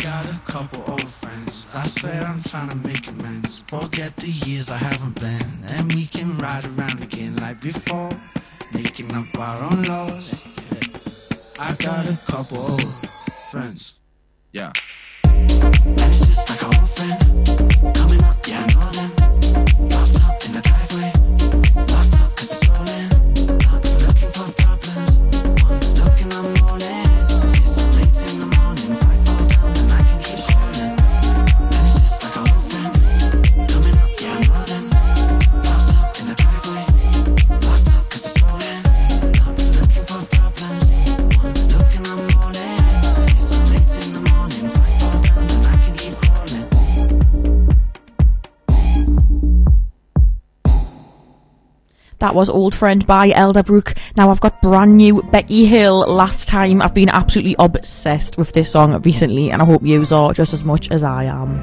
got 0.08 0.26
a 0.34 0.40
couple 0.50 0.82
old 0.88 1.10
friends. 1.22 1.76
I 1.76 1.86
swear 1.88 2.24
I'm 2.24 2.42
trying 2.42 2.70
to 2.70 2.76
make 2.88 3.10
amends. 3.10 3.64
Forget 3.68 4.16
the 4.16 4.32
years 4.48 4.70
I 4.70 4.78
haven't 4.78 5.20
been. 5.20 5.50
And 5.76 5.94
we 5.94 6.06
can 6.06 6.38
ride 6.38 6.64
around 6.64 7.02
again 7.02 7.36
like 7.36 7.60
before. 7.60 8.12
Making 8.74 9.14
up 9.14 9.28
our 9.38 9.58
own 9.70 9.84
laws. 9.84 10.26
I 11.60 11.76
got 11.88 12.04
a 12.08 12.18
couple 12.32 12.58
old 12.58 13.10
friends. 13.52 13.96
Yeah. 14.54 14.72
It's 15.26 16.26
just 16.26 16.50
like 16.52 16.62
an 16.68 16.80
old 16.80 16.90
friend. 16.96 17.96
Coming 17.98 18.24
up, 18.24 18.38
yeah, 18.48 18.66
I 18.66 18.74
know 18.76 18.92
them. 18.98 19.97
That 52.20 52.34
was 52.34 52.50
Old 52.50 52.74
Friend 52.74 53.06
by 53.06 53.30
Elderbrook. 53.30 53.96
Now 54.16 54.32
I've 54.32 54.40
got 54.40 54.60
brand 54.62 54.98
new 54.98 55.22
Becky 55.22 55.66
Hill. 55.66 56.00
Last 56.00 56.48
time 56.50 56.82
I've 56.82 56.94
been 56.94 57.10
absolutely 57.10 57.56
obsessed 57.60 58.38
with 58.38 58.54
this 58.54 58.72
song 58.72 59.00
recently, 59.04 59.52
and 59.52 59.62
I 59.62 59.66
hope 59.66 59.84
you 59.84 60.04
are 60.12 60.34
just 60.34 60.54
as 60.54 60.64
much 60.64 60.90
as 60.90 61.04
I 61.04 61.26
am. 61.26 61.62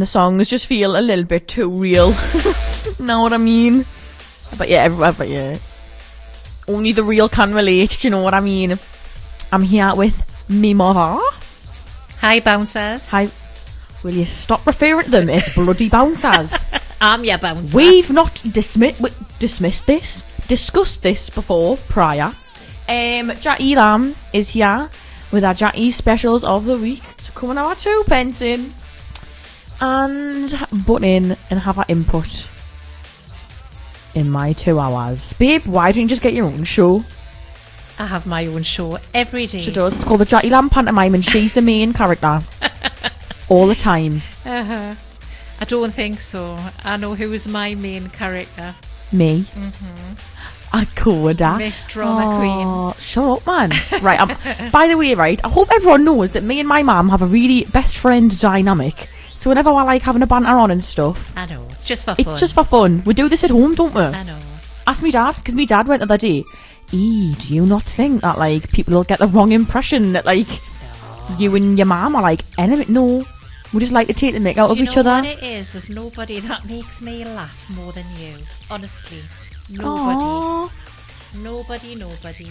and 0.00 0.04
the 0.04 0.06
songs 0.06 0.48
just 0.48 0.66
feel 0.66 0.96
er 0.96 0.98
a 0.98 1.02
little 1.02 1.26
bit 1.26 1.46
too 1.46 1.68
real. 1.68 2.08
know 2.98 3.20
what 3.20 3.34
I 3.34 3.36
mean? 3.36 3.84
But 4.56 4.70
yeah, 4.70 4.88
but 4.88 5.28
yeah, 5.28 5.58
only 6.66 6.92
the 6.92 7.04
real 7.04 7.28
can 7.28 7.52
relate. 7.52 7.98
Do 8.00 8.06
you 8.06 8.10
know 8.10 8.22
what 8.22 8.32
I 8.32 8.40
mean? 8.40 8.78
I'm 9.52 9.62
here 9.62 9.94
with 9.94 10.16
me. 10.48 10.72
Hi, 10.72 12.40
bouncers. 12.40 13.10
Hi. 13.10 13.28
Will 14.02 14.14
you 14.14 14.24
stop 14.24 14.66
referring 14.66 15.04
to 15.04 15.10
them 15.10 15.28
as 15.28 15.54
bloody 15.54 15.90
bouncers? 15.90 16.72
I'm 17.02 17.22
your 17.22 17.36
bouncer. 17.36 17.76
We've 17.76 18.10
not 18.10 18.32
dismi- 18.36 19.38
dismissed 19.38 19.86
this, 19.86 20.22
discussed 20.48 21.02
this 21.02 21.28
before, 21.28 21.76
prior. 21.90 22.34
Um, 22.88 23.32
Jackie 23.38 23.74
Lamb 23.74 24.16
is 24.32 24.48
here 24.48 24.88
with 25.30 25.44
our 25.44 25.52
Jackie 25.52 25.90
specials 25.90 26.42
of 26.42 26.64
the 26.64 26.78
week. 26.78 27.02
So 27.18 27.32
come 27.34 27.50
and 27.50 27.58
have 27.58 27.68
our 27.68 27.74
two 27.74 28.02
pence 28.06 28.40
in 28.40 28.72
and 29.80 30.54
butt 30.86 31.02
in 31.02 31.36
and 31.50 31.60
have 31.60 31.78
our 31.78 31.86
input 31.88 32.48
in 34.14 34.30
my 34.30 34.52
two 34.52 34.78
hours. 34.78 35.32
Babe, 35.34 35.64
why 35.66 35.92
don't 35.92 36.02
you 36.02 36.08
just 36.08 36.22
get 36.22 36.34
your 36.34 36.46
own 36.46 36.64
show? 36.64 37.04
I 37.98 38.06
have 38.06 38.26
my 38.26 38.46
own 38.46 38.62
show 38.62 38.98
every 39.12 39.46
day. 39.46 39.60
She 39.60 39.72
does. 39.72 39.94
It's 39.94 40.04
called 40.04 40.20
the 40.20 40.24
Jackie 40.24 40.50
Lamb 40.50 40.70
pantomime, 40.70 41.14
and 41.14 41.24
she's 41.24 41.54
the 41.54 41.60
main 41.62 41.92
character 41.92 42.40
all 43.48 43.66
the 43.66 43.74
time. 43.74 44.22
Uh-huh. 44.44 44.94
I 45.60 45.64
don't 45.66 45.92
think 45.92 46.20
so. 46.20 46.58
I 46.82 46.96
know 46.96 47.14
who 47.14 47.32
is 47.34 47.46
my 47.46 47.74
main 47.74 48.08
character. 48.08 48.74
Me. 49.12 49.42
Mm-hmm. 49.42 50.14
I 50.72 50.84
could. 50.84 51.40
Miss 51.58 51.82
Drama 51.82 52.24
oh, 52.24 52.38
Queen. 52.38 53.02
Shut 53.02 53.38
up, 53.38 53.46
man. 53.46 53.70
right. 54.02 54.20
I'm, 54.20 54.70
by 54.70 54.86
the 54.86 54.96
way, 54.96 55.14
right. 55.14 55.40
I 55.44 55.48
hope 55.48 55.68
everyone 55.72 56.04
knows 56.04 56.32
that 56.32 56.42
me 56.42 56.60
and 56.60 56.68
my 56.68 56.82
mum 56.82 57.08
have 57.10 57.22
a 57.22 57.26
really 57.26 57.64
best 57.64 57.98
friend 57.98 58.38
dynamic. 58.38 59.08
So 59.40 59.48
whenever 59.48 59.70
I 59.70 59.84
like 59.84 60.02
having 60.02 60.20
a 60.20 60.26
banter 60.26 60.50
on 60.50 60.70
and 60.70 60.84
stuff, 60.84 61.32
I 61.34 61.46
know. 61.46 61.66
It's 61.70 61.86
just 61.86 62.04
for 62.04 62.14
fun. 62.14 62.16
it's 62.18 62.38
just 62.38 62.52
for 62.52 62.62
fun. 62.62 63.02
We 63.06 63.14
do 63.14 63.26
this 63.26 63.42
at 63.42 63.48
home, 63.48 63.74
don't 63.74 63.94
we? 63.94 64.02
I 64.02 64.22
know. 64.22 64.38
Ask 64.86 65.02
me 65.02 65.10
dad, 65.10 65.34
because 65.36 65.54
me 65.54 65.64
dad 65.64 65.88
went 65.88 66.00
the 66.00 66.04
other 66.04 66.18
day. 66.18 66.44
E, 66.92 67.34
do 67.36 67.54
you 67.54 67.64
not 67.64 67.82
think 67.82 68.20
that 68.20 68.36
like 68.36 68.70
people 68.70 68.92
will 68.92 69.02
get 69.02 69.18
the 69.18 69.28
wrong 69.28 69.52
impression 69.52 70.12
that 70.12 70.26
like 70.26 70.46
you 71.38 71.56
and 71.56 71.78
your 71.78 71.86
mum 71.86 72.16
are 72.16 72.20
like 72.20 72.44
enemy? 72.58 72.84
No, 72.90 73.24
we 73.72 73.80
just 73.80 73.92
like 73.92 74.08
to 74.08 74.12
take 74.12 74.34
the 74.34 74.40
mick 74.40 74.58
out 74.58 74.66
Do 74.66 74.72
of 74.72 74.78
you 74.78 74.84
each 74.84 74.96
know 74.96 75.00
other. 75.00 75.26
what 75.26 75.38
it 75.38 75.42
is? 75.42 75.70
There's 75.70 75.88
nobody 75.88 76.40
that 76.40 76.66
makes 76.66 77.00
me 77.00 77.24
laugh 77.24 77.66
more 77.74 77.92
than 77.92 78.04
you. 78.18 78.34
Honestly. 78.70 79.22
Nobody. 79.70 80.20
Aww. 80.20 81.42
Nobody, 81.42 81.94
nobody. 81.94 82.50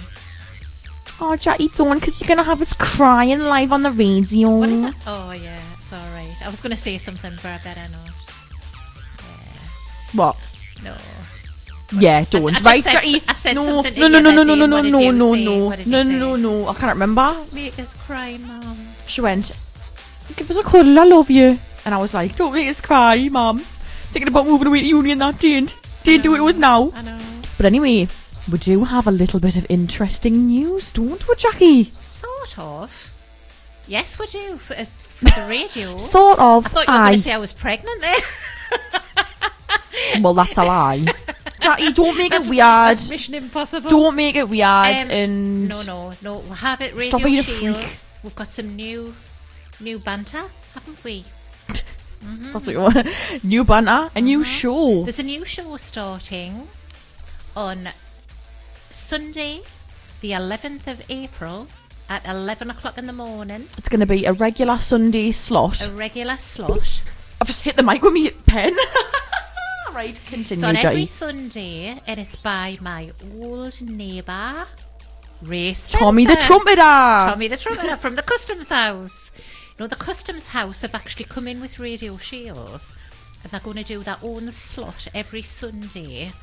Oh, 1.22 1.36
Jackie, 1.36 1.68
don't, 1.68 2.00
because 2.00 2.20
you're 2.20 2.28
gonna 2.28 2.42
have 2.42 2.64
us 2.64 2.74
crying 2.74 3.42
live 3.42 3.72
on 3.72 3.84
the 3.84 3.92
radio. 3.92 4.58
What 4.58 4.70
is 4.70 4.82
it? 4.82 4.96
Oh, 5.06 5.32
yeah. 5.34 5.60
It's 5.92 6.06
alright. 6.06 6.46
I 6.46 6.50
was 6.50 6.60
going 6.60 6.70
to 6.70 6.78
say 6.78 7.00
something, 7.00 7.34
but 7.38 7.46
I 7.46 7.58
better 7.64 7.82
not. 7.92 8.14
What? 10.14 10.38
No. 10.84 10.96
Yeah, 12.00 12.24
don't. 12.30 12.50
I 12.50 12.52
just 12.52 12.66
right, 12.66 12.84
said 12.84 12.96
s- 12.98 13.24
I 13.28 13.34
said 13.34 13.56
no, 13.56 13.82
no, 13.82 14.08
no, 14.08 14.20
no, 14.20 14.44
no, 14.44 14.44
no, 14.44 14.54
no, 14.54 14.66
no, 14.68 14.82
no, 14.82 15.12
no, 15.12 15.34
no, 15.34 15.66
What 15.66 15.78
did 15.78 15.88
you 15.88 15.92
no, 15.92 16.04
no, 16.04 16.36
no. 16.36 16.68
I 16.68 16.76
can't 16.76 16.94
remember. 16.94 17.36
Make 17.52 17.80
us 17.80 17.96
cry, 17.96 18.38
Mum. 18.38 18.78
She 19.08 19.22
went, 19.22 19.52
"Give 20.36 20.52
us 20.52 20.58
a 20.58 20.62
cuddle, 20.62 21.00
I 21.00 21.06
love 21.06 21.32
you," 21.32 21.58
and 21.86 21.96
I 21.96 21.98
was 21.98 22.14
like, 22.14 22.36
"Don't 22.36 22.54
make 22.54 22.70
us 22.70 22.82
cry, 22.82 23.28
Mum." 23.28 23.58
Thinking 24.14 24.28
about 24.28 24.46
moving 24.46 24.68
away 24.68 24.82
to 24.82 24.86
uni 24.86 25.14
and 25.14 25.22
that 25.22 25.40
didn't, 25.40 25.76
didn't 26.04 26.22
do 26.22 26.36
it 26.36 26.38
to 26.38 26.50
us 26.50 26.58
now. 26.58 26.92
I 26.94 27.02
know. 27.02 27.18
But 27.58 27.66
anyway, 27.66 28.08
we 28.52 28.60
do 28.60 28.84
have 28.84 29.08
a 29.08 29.12
little 29.12 29.40
bit 29.40 29.56
of 29.56 29.66
interesting 29.70 30.46
news, 30.46 30.92
don't 30.92 31.28
we, 31.28 31.36
Jackie? 31.36 31.92
Sort 32.12 32.60
of. 32.60 33.09
Yes, 33.90 34.20
we 34.20 34.28
do. 34.28 34.58
For, 34.58 34.76
for 34.86 35.26
the 35.26 35.48
radio. 35.48 35.98
Sort 35.98 36.38
of. 36.40 36.68
I 36.68 36.70
thought 36.70 36.88
you 36.88 36.94
were 36.94 37.00
going 37.00 37.14
to 37.14 37.20
say 37.20 37.34
I 37.34 37.38
was 37.38 37.54
pregnant 37.54 38.02
there. 38.02 38.16
Well, 40.22 40.34
that's 40.34 40.58
a 40.58 40.64
lie. 40.64 41.06
Jackie, 41.60 41.92
don't 41.92 42.18
make 42.18 42.32
That's- 42.32 42.48
it 42.48 42.52
weird. 42.52 42.60
That's 42.60 43.10
Mission 43.10 43.36
Impossible. 43.36 43.90
Don't 43.90 44.16
make 44.16 44.36
it 44.36 44.48
weird. 44.48 44.64
Um, 44.64 45.12
and 45.12 45.70
No, 45.70 45.82
no, 45.84 46.14
no. 46.22 46.34
We'll 46.40 46.54
have 46.54 46.82
it 46.82 46.92
Stop 46.92 47.22
radio 47.22 47.24
being 47.24 47.40
a 47.40 47.44
shields. 47.44 48.04
We've 48.24 48.36
got 48.36 48.52
some 48.52 48.76
new, 48.76 49.14
new 49.80 50.00
banter, 50.00 50.46
haven't 50.74 51.04
we? 51.04 51.26
Mm-hmm. 51.70 52.52
that's 52.52 52.68
what 52.68 52.74
you 52.74 52.82
want. 52.82 53.44
New 53.44 53.64
banter, 53.64 54.10
a 54.16 54.22
new 54.22 54.40
mm-hmm. 54.40 54.44
show. 54.44 55.04
There's 55.04 55.20
a 55.20 55.24
new 55.24 55.46
show 55.46 55.78
starting 55.78 56.68
on 57.56 57.90
Sunday, 58.90 59.62
the 60.22 60.32
11th 60.32 60.88
of 60.88 61.02
April 61.10 61.68
at 62.10 62.26
11 62.28 62.72
o'clock 62.72 62.98
in 62.98 63.06
the 63.08 63.14
morning. 63.14 63.68
It's 63.78 63.88
going 63.88 64.00
to 64.00 64.06
be 64.06 64.26
a 64.26 64.34
regular 64.34 64.78
Sunday 64.80 65.32
slot. 65.32 65.86
A 65.88 65.92
regular 65.92 66.38
slot. 66.38 67.04
I've 67.40 67.48
just 67.48 67.62
hit 67.62 67.78
the 67.78 67.84
mic 67.84 68.02
with 68.02 68.14
my 68.14 68.34
pen. 68.46 68.76
right, 69.94 70.20
continue, 70.26 70.62
So 70.62 70.68
on 70.68 70.76
every. 70.76 71.06
Sunday, 71.06 72.00
and 72.08 72.20
it's 72.20 72.36
by 72.36 72.78
my 72.82 73.12
old 73.36 73.82
neighbour, 73.82 74.66
Ray 75.42 75.74
Tommy 75.74 76.26
the 76.26 76.36
trumpeter. 76.36 76.76
Tommy 76.82 77.48
the 77.48 77.58
trumpeter 77.58 77.96
from 77.96 78.16
the 78.16 78.24
Customs 78.24 78.70
House. 78.70 79.32
You 79.38 79.84
know, 79.84 79.88
the 79.88 79.96
Customs 79.96 80.48
House 80.48 80.82
have 80.82 80.94
actually 80.94 81.26
come 81.26 81.48
in 81.48 81.62
with 81.62 81.80
Radio 81.80 82.18
Shields, 82.18 82.94
and 83.44 83.52
they're 83.52 83.62
going 83.62 83.78
to 83.78 83.84
do 83.84 84.04
their 84.04 84.18
own 84.22 84.52
slot 84.52 85.08
every 85.14 85.42
Sunday, 85.42 86.34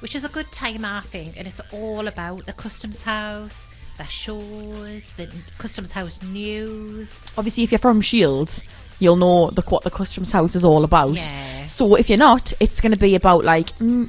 which 0.00 0.14
is 0.14 0.24
a 0.24 0.28
good 0.28 0.50
time, 0.52 0.84
I 0.84 1.00
think. 1.00 1.36
And 1.36 1.46
it's 1.48 1.60
all 1.72 2.06
about 2.08 2.46
the 2.46 2.52
Customs 2.52 3.02
House, 3.02 3.66
the 3.98 4.04
shows, 4.06 5.12
the 5.14 5.28
Customs 5.58 5.92
House 5.92 6.22
news. 6.22 7.20
Obviously, 7.38 7.64
if 7.64 7.72
you're 7.72 7.78
from 7.78 8.00
Shields, 8.00 8.62
you'll 8.98 9.16
know 9.16 9.50
the 9.50 9.62
what 9.62 9.82
the 9.84 9.90
customs 9.90 10.32
house 10.32 10.54
is 10.56 10.64
all 10.64 10.82
about. 10.84 11.16
Yeah. 11.16 11.66
So 11.66 11.96
if 11.96 12.08
you're 12.08 12.18
not, 12.18 12.52
it's 12.60 12.80
going 12.80 12.92
to 12.92 12.98
be 12.98 13.14
about 13.14 13.44
like 13.44 13.68
mm, 13.78 14.08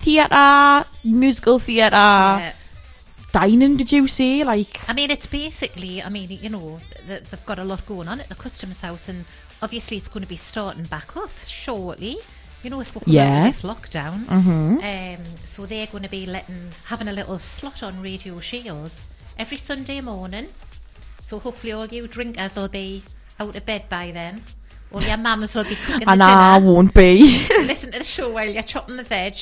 theatre, 0.00 0.84
musical 1.04 1.58
theatre, 1.58 1.96
Yeah. 1.96 2.52
dining. 3.32 3.76
Did 3.76 3.92
you 3.92 4.06
say 4.06 4.44
like? 4.44 4.80
I 4.88 4.92
mean, 4.92 5.10
it's 5.10 5.26
basically, 5.26 6.02
I 6.02 6.08
mean, 6.08 6.30
you 6.30 6.48
know, 6.50 6.80
th- 7.06 7.22
they've 7.24 7.46
got 7.46 7.58
a 7.58 7.64
lot 7.64 7.86
going 7.86 8.08
on 8.08 8.20
at 8.20 8.28
the 8.28 8.34
Customs 8.34 8.80
House, 8.80 9.08
and 9.08 9.24
obviously 9.62 9.96
it's 9.96 10.08
going 10.08 10.22
to 10.22 10.28
be 10.28 10.36
starting 10.36 10.84
back 10.84 11.16
up 11.16 11.30
shortly. 11.38 12.16
You 12.62 12.70
know, 12.70 12.82
come 12.82 12.96
out 13.02 13.06
Yeah. 13.08 13.44
this 13.44 13.62
lockdown, 13.62 14.30
um, 14.30 15.24
so 15.44 15.64
they're 15.66 15.86
going 15.86 16.02
to 16.04 16.10
be 16.10 16.26
letting 16.26 16.70
having 16.86 17.08
a 17.08 17.12
little 17.12 17.38
slot 17.38 17.82
on 17.82 18.02
Radio 18.02 18.38
Shields 18.40 19.06
every 19.38 19.56
Sunday 19.56 20.00
morning. 20.02 20.48
So 21.22 21.38
hopefully, 21.38 21.72
all 21.72 21.86
you 21.86 22.06
drinkers 22.06 22.56
will 22.56 22.68
be 22.68 23.02
out 23.38 23.56
of 23.56 23.64
bed 23.64 23.88
by 23.88 24.10
then. 24.10 24.42
All 24.92 25.02
your 25.02 25.16
mums 25.18 25.54
will 25.54 25.64
be 25.64 25.76
cooking 25.76 26.00
the 26.00 26.10
And 26.10 26.22
I 26.22 26.58
won't 26.58 26.92
be. 26.92 27.46
Listen 27.48 27.92
to 27.92 27.98
the 27.98 28.04
show 28.04 28.28
while 28.30 28.48
you're 28.48 28.62
chopping 28.62 28.96
the 28.96 29.04
veg. 29.04 29.36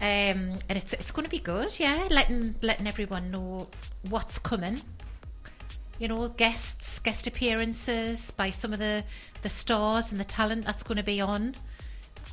Um, 0.00 0.58
and 0.68 0.76
it's 0.76 0.92
it's 0.94 1.10
going 1.12 1.24
to 1.24 1.30
be 1.30 1.40
good, 1.40 1.78
yeah. 1.78 2.06
Letting 2.10 2.54
letting 2.62 2.86
everyone 2.86 3.30
know 3.30 3.68
what's 4.08 4.38
coming. 4.38 4.82
You 5.98 6.06
know, 6.08 6.28
guests, 6.28 7.00
guest 7.00 7.26
appearances 7.26 8.30
by 8.30 8.50
some 8.50 8.72
of 8.72 8.78
the 8.78 9.04
the 9.42 9.48
stars 9.48 10.10
and 10.10 10.20
the 10.20 10.24
talent 10.24 10.64
that's 10.64 10.82
going 10.82 10.98
to 10.98 11.04
be 11.04 11.20
on. 11.20 11.54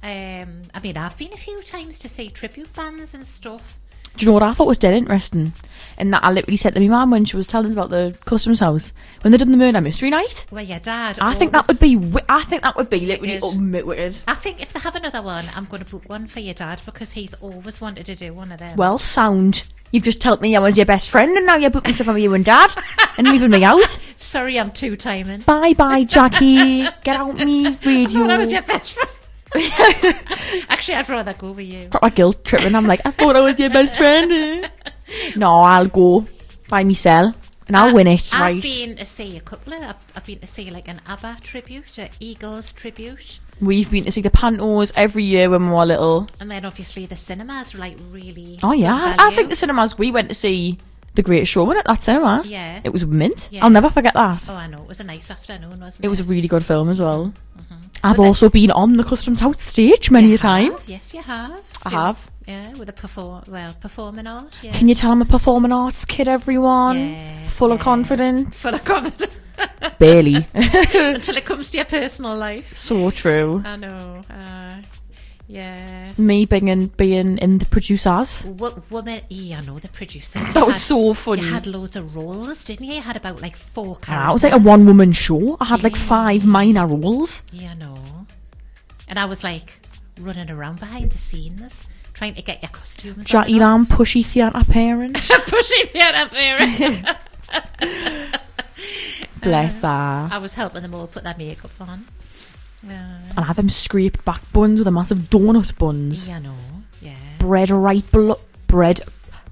Um, 0.05 0.61
I 0.71 0.79
mean, 0.81 0.97
I've 0.97 1.17
been 1.17 1.33
a 1.33 1.37
few 1.37 1.59
times 1.63 1.97
to 1.99 2.07
see 2.09 2.29
tribute 2.29 2.71
bands 2.75 3.15
and 3.15 3.25
stuff. 3.25 3.79
Do 4.15 4.23
you 4.23 4.27
know 4.29 4.33
what 4.33 4.43
I 4.43 4.53
thought 4.53 4.67
was 4.67 4.77
dead 4.77 4.93
interesting? 4.93 5.53
And 5.97 6.13
that 6.13 6.23
I 6.23 6.31
literally 6.31 6.57
said 6.57 6.75
to 6.75 6.79
my 6.79 6.87
mum 6.87 7.09
when 7.09 7.25
she 7.25 7.35
was 7.35 7.47
telling 7.47 7.65
us 7.67 7.73
about 7.73 7.89
the 7.89 8.15
customs 8.23 8.59
house 8.59 8.93
when 9.21 9.31
they 9.31 9.37
did 9.39 9.49
the 9.49 9.57
murder 9.57 9.81
mystery 9.81 10.11
night. 10.11 10.45
Well, 10.51 10.63
yeah, 10.63 10.77
dad. 10.77 11.17
I 11.19 11.33
think 11.33 11.53
that 11.53 11.67
would 11.67 11.79
be. 11.79 11.95
Wi- 11.95 12.23
I 12.29 12.43
think 12.43 12.61
that 12.61 12.75
would 12.77 12.89
be 12.89 12.99
literally 12.99 13.39
ultimate 13.39 13.87
wicked. 13.87 14.15
I 14.27 14.35
think 14.35 14.61
if 14.61 14.71
they 14.73 14.79
have 14.79 14.95
another 14.95 15.23
one, 15.23 15.45
I'm 15.55 15.65
going 15.65 15.83
to 15.83 15.89
book 15.89 16.07
one 16.07 16.27
for 16.27 16.39
your 16.39 16.53
dad 16.53 16.81
because 16.85 17.13
he's 17.13 17.33
always 17.35 17.81
wanted 17.81 18.05
to 18.05 18.15
do 18.15 18.31
one 18.31 18.51
of 18.51 18.59
them. 18.59 18.77
Well, 18.77 18.99
sound. 18.99 19.63
You've 19.91 20.03
just 20.03 20.21
told 20.21 20.39
me 20.39 20.55
I 20.55 20.59
was 20.59 20.77
your 20.77 20.85
best 20.85 21.09
friend, 21.09 21.35
and 21.35 21.45
now 21.47 21.55
you're 21.55 21.69
booking 21.71 21.93
stuff 21.93 22.07
for 22.07 22.17
you 22.17 22.33
and 22.35 22.45
Dad, 22.45 22.69
and 23.17 23.27
leaving 23.27 23.49
me 23.51 23.63
out. 23.63 23.87
sorry, 24.17 24.59
I'm 24.59 24.71
two 24.71 24.95
timing. 24.95 25.41
Bye, 25.41 25.73
bye, 25.73 26.03
Jackie. 26.03 26.83
Get 27.03 27.17
out 27.17 27.35
me 27.37 27.67
radio. 27.85 28.27
that 28.27 28.37
was 28.37 28.51
your 28.53 28.61
best 28.61 28.93
friend. 28.93 29.09
Actually, 30.69 30.95
I'd 30.95 31.09
rather 31.09 31.33
go 31.33 31.51
with 31.51 31.65
you. 31.65 31.89
proper 31.89 32.09
guilt 32.09 32.43
trip, 32.43 32.61
and 32.61 32.75
I'm 32.75 32.87
like, 32.87 33.01
I 33.05 33.11
thought 33.11 33.35
I 33.35 33.41
was 33.41 33.59
your 33.59 33.69
best 33.69 33.97
friend. 33.97 34.69
no, 35.35 35.59
I'll 35.59 35.87
go 35.87 36.25
by 36.69 36.83
myself, 36.83 37.49
and 37.67 37.77
I'll 37.77 37.93
win 37.93 38.07
it. 38.07 38.33
I've 38.33 38.41
right. 38.41 38.61
been 38.61 38.95
to 38.97 39.05
see 39.05 39.37
a 39.37 39.41
couple 39.41 39.73
of. 39.73 39.83
I've, 39.83 40.07
I've 40.15 40.25
been 40.25 40.39
to 40.39 40.47
see 40.47 40.69
like 40.71 40.87
an 40.87 41.01
ABBA 41.07 41.37
tribute, 41.41 41.97
a 41.97 42.09
Eagles 42.19 42.73
tribute, 42.73 43.39
We've 43.61 43.89
been 43.89 44.03
to 44.03 44.11
see 44.11 44.21
the 44.21 44.29
Pantos 44.29 44.91
every 44.95 45.23
year 45.23 45.49
when 45.49 45.63
we 45.63 45.69
were 45.69 45.85
little. 45.85 46.27
and 46.39 46.51
then 46.51 46.65
obviously 46.65 47.05
the 47.05 47.15
cinemas 47.15 47.73
are 47.73 47.77
like 47.77 47.97
really. 48.11 48.59
Oh 48.61 48.73
yeah, 48.73 49.15
good 49.17 49.27
I 49.27 49.35
think 49.35 49.49
the 49.49 49.55
cinemas 49.55 49.97
we 49.97 50.11
went 50.11 50.27
to 50.29 50.35
see 50.35 50.77
the 51.13 51.21
Great 51.21 51.47
Showman 51.47 51.77
at 51.77 51.85
that 51.85 52.03
cinema. 52.03 52.43
Yeah. 52.45 52.81
it 52.83 52.91
was 52.91 53.05
mint. 53.05 53.47
Yeah. 53.51 53.63
I'll 53.63 53.69
never 53.69 53.89
forget 53.89 54.13
that. 54.13 54.43
Oh, 54.49 54.55
I 54.55 54.67
know. 54.67 54.81
It 54.81 54.89
was 54.89 54.99
a 54.99 55.05
nice 55.05 55.31
afternoon, 55.31 55.79
wasn't 55.79 56.03
it? 56.03 56.07
It 56.07 56.09
was 56.09 56.19
a 56.19 56.25
really 56.25 56.49
good 56.49 56.65
film 56.65 56.89
as 56.89 56.99
well. 56.99 57.31
Mm-hmm. 57.57 57.64
I've 58.03 58.17
But 58.17 58.23
also 58.23 58.49
been 58.49 58.71
on 58.71 58.97
the 58.97 59.03
Customs 59.03 59.39
House 59.39 59.61
stage 59.61 60.11
many 60.11 60.33
a 60.33 60.37
time. 60.37 60.71
Have, 60.73 60.83
Yes, 60.89 61.13
you 61.13 61.21
have. 61.21 61.61
I 61.85 61.89
Do- 61.89 61.95
have. 61.95 62.29
Yeah, 62.47 62.75
with 62.75 62.89
a 62.89 62.93
perform. 62.93 63.43
Well, 63.49 63.75
performing 63.81 64.27
art. 64.27 64.59
Yeah. 64.61 64.73
Can 64.77 64.87
you 64.87 64.93
tell 64.95 65.11
I'm 65.11 65.21
a 65.21 65.25
performing 65.25 65.71
arts 65.71 66.05
kid, 66.05 66.27
everyone? 66.27 66.97
Yeah, 67.13 67.47
Full 67.47 67.71
of 67.71 67.79
confidence? 67.79 68.55
Full 68.61 68.75
of 68.75 68.83
confidence 68.85 69.33
Barely. 69.97 70.45
until 70.53 71.37
it 71.37 71.45
comes 71.45 71.71
to 71.71 71.77
your 71.77 71.85
personal 71.85 72.35
life. 72.35 72.71
so 72.73 73.09
true. 73.09 73.63
I 73.65 73.75
know. 73.77 74.21
Uh, 74.29 74.75
yeah. 75.47 76.11
Me 76.17 76.45
being, 76.45 76.87
being 76.97 77.37
in 77.37 77.57
the 77.59 77.65
producers. 77.65 78.41
W- 78.43 78.81
woman, 78.89 79.21
yeah, 79.29 79.59
I 79.59 79.65
know 79.65 79.77
the 79.79 79.87
producers. 79.89 80.53
That 80.53 80.65
was 80.65 80.75
had- 80.75 80.81
so 80.83 81.13
funny. 81.13 81.41
You 81.43 81.53
had 81.53 81.67
loads 81.67 81.95
of 81.95 82.15
roles, 82.15 82.65
didn't 82.65 82.85
you? 82.87 82.95
You 82.95 83.01
had 83.01 83.15
about 83.15 83.41
like 83.41 83.55
four 83.55 83.95
characters. 83.97 84.25
Ah, 84.25 84.29
it 84.29 84.33
was 84.33 84.43
like 84.43 84.53
a 84.53 84.57
one 84.57 84.85
woman 84.85 85.11
show. 85.13 85.57
I 85.59 85.65
had 85.65 85.83
like 85.83 85.95
five 85.95 86.45
minor 86.45 86.87
roles. 86.87 87.41
Yeah, 87.51 87.71
I 87.71 87.75
know. 87.75 87.97
And 89.07 89.19
I 89.19 89.25
was 89.25 89.43
like 89.43 89.79
running 90.19 90.49
around 90.49 90.79
behind 90.79 91.11
the 91.11 91.17
scenes, 91.17 91.83
trying 92.13 92.33
to 92.35 92.41
get 92.41 92.61
your 92.63 92.69
costumes. 92.71 93.25
Jackie 93.27 93.59
Lamb, 93.59 93.85
pushy 93.85 94.25
theatre 94.25 94.63
parent. 94.67 95.15
pushing 95.15 95.89
the 95.93 96.01
other 96.01 96.29
there. 96.33 97.17
Bless 99.43 99.75
her. 99.81 100.29
I 100.31 100.37
was 100.39 100.55
helping 100.55 100.81
them 100.81 100.95
all 100.95 101.05
put 101.07 101.23
their 101.23 101.35
makeup 101.37 101.69
on. 101.79 102.05
And 102.89 103.39
I 103.39 103.43
had 103.43 103.55
them 103.55 103.69
scraped 103.69 104.23
back 104.25 104.41
buns 104.53 104.79
with 104.79 104.87
a 104.87 104.91
massive 104.91 105.29
donut 105.29 105.77
buns. 105.77 106.27
yeah, 106.27 106.37
I 106.37 106.39
know. 106.39 106.55
Yeah, 107.01 107.13
Bread 107.39 107.69
right 107.69 108.09
blu- 108.11 108.39
bread 108.67 109.01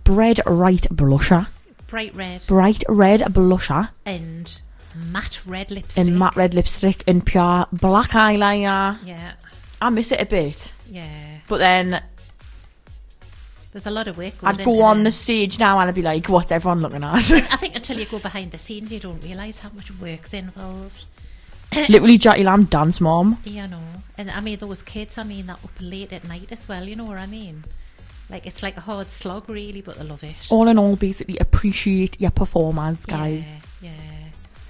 bread 0.04 0.40
right 0.46 0.82
blusher. 0.92 1.48
bright 1.88 2.16
red, 2.16 2.44
bright 2.48 2.84
red 2.90 3.22
blusher, 3.22 3.90
and 4.06 4.62
matte 4.96 5.42
red 5.46 5.70
lipstick. 5.72 6.06
and 6.08 6.18
matte 6.18 6.36
red 6.36 6.54
lipstick, 6.54 7.04
and 7.08 7.26
pure 7.26 7.66
black 7.72 8.10
eyeliner. 8.12 8.98
Yeah, 9.06 9.34
I 9.82 9.90
miss 9.90 10.12
it 10.12 10.22
a 10.22 10.26
bit, 10.26 10.74
yeah. 10.90 11.38
but 11.48 11.58
then 11.58 12.02
There's 13.72 13.88
a 13.88 13.92
lot 13.92 14.08
of 14.08 14.18
work. 14.18 14.34
I'd 14.44 14.64
go 14.64 14.82
on 14.84 15.02
it. 15.02 15.04
the 15.06 15.12
stage 15.12 15.58
now 15.60 15.80
and 15.80 15.90
I'd 15.90 15.96
be 15.96 16.02
like, 16.02 16.28
"What's 16.30 16.52
everyone 16.52 16.80
looking 16.82 17.04
at?" 17.04 17.16
I 17.16 17.58
think 17.58 17.76
until 17.82 17.98
you 18.00 18.06
go 18.06 18.20
behind 18.20 18.52
the 18.52 18.58
scenes, 18.58 18.92
you 18.94 19.00
don't 19.00 19.24
realise 19.24 19.60
how 19.62 19.70
much 19.76 19.92
work's 20.00 20.34
involved. 20.34 21.06
Literally, 21.90 22.18
Jackie 22.18 22.44
Lamb 22.44 22.66
dance 22.66 23.00
mom. 23.02 23.40
You 23.46 23.68
know, 23.68 23.82
and 24.18 24.30
I 24.32 24.40
mean 24.40 24.60
those 24.60 24.84
kids. 24.84 25.18
I 25.18 25.24
mean 25.24 25.48
that 25.48 25.60
up 25.64 25.72
late 25.80 26.14
at 26.14 26.28
night 26.28 26.52
as 26.52 26.68
well. 26.68 26.84
You 26.88 26.96
know 26.96 27.06
what 27.06 27.18
I 27.18 27.26
mean? 27.28 27.64
Like 28.30 28.46
it's 28.48 28.64
like 28.64 28.78
a 28.78 28.82
hard 28.82 29.12
slog, 29.12 29.50
really, 29.50 29.82
but 29.82 29.98
they 29.98 30.04
love 30.06 30.24
it. 30.24 30.48
All 30.50 30.68
in 30.68 30.78
all, 30.78 30.96
basically 30.96 31.38
appreciate 31.38 32.20
your 32.22 32.32
performance, 32.32 33.06
guys. 33.06 33.46
Yeah, 33.82 33.90
yeah. 33.92 33.92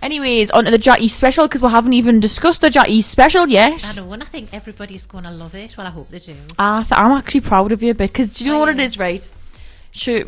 Anyways, 0.01 0.51
on 0.51 0.65
to 0.65 0.71
the 0.71 0.77
Jackie 0.77 1.07
special 1.07 1.47
because 1.47 1.61
we 1.61 1.69
haven't 1.69 1.93
even 1.93 2.19
discussed 2.19 2.59
the 2.61 2.69
Jackie 2.69 3.01
special 3.01 3.47
yet. 3.47 3.85
I 3.85 4.01
know, 4.01 4.11
and 4.11 4.21
I 4.21 4.25
think 4.25 4.53
everybody's 4.53 5.05
going 5.05 5.23
to 5.23 5.31
love 5.31 5.55
it. 5.55 5.77
Well, 5.77 5.87
I 5.87 5.91
hope 5.91 6.09
they 6.09 6.19
do. 6.19 6.35
I 6.59 6.81
th- 6.81 6.91
I'm 6.91 7.11
actually 7.11 7.39
proud 7.41 7.71
of 7.71 7.81
you 7.81 7.91
a 7.91 7.95
bit 7.95 8.09
because 8.11 8.31
do 8.31 8.43
you 8.43 8.51
know 8.51 8.57
Oh, 8.57 8.59
what 8.61 8.69
it 8.69 8.77
yeah. 8.79 8.83
is, 8.83 8.99
right? 8.99 9.31
She 9.91 10.23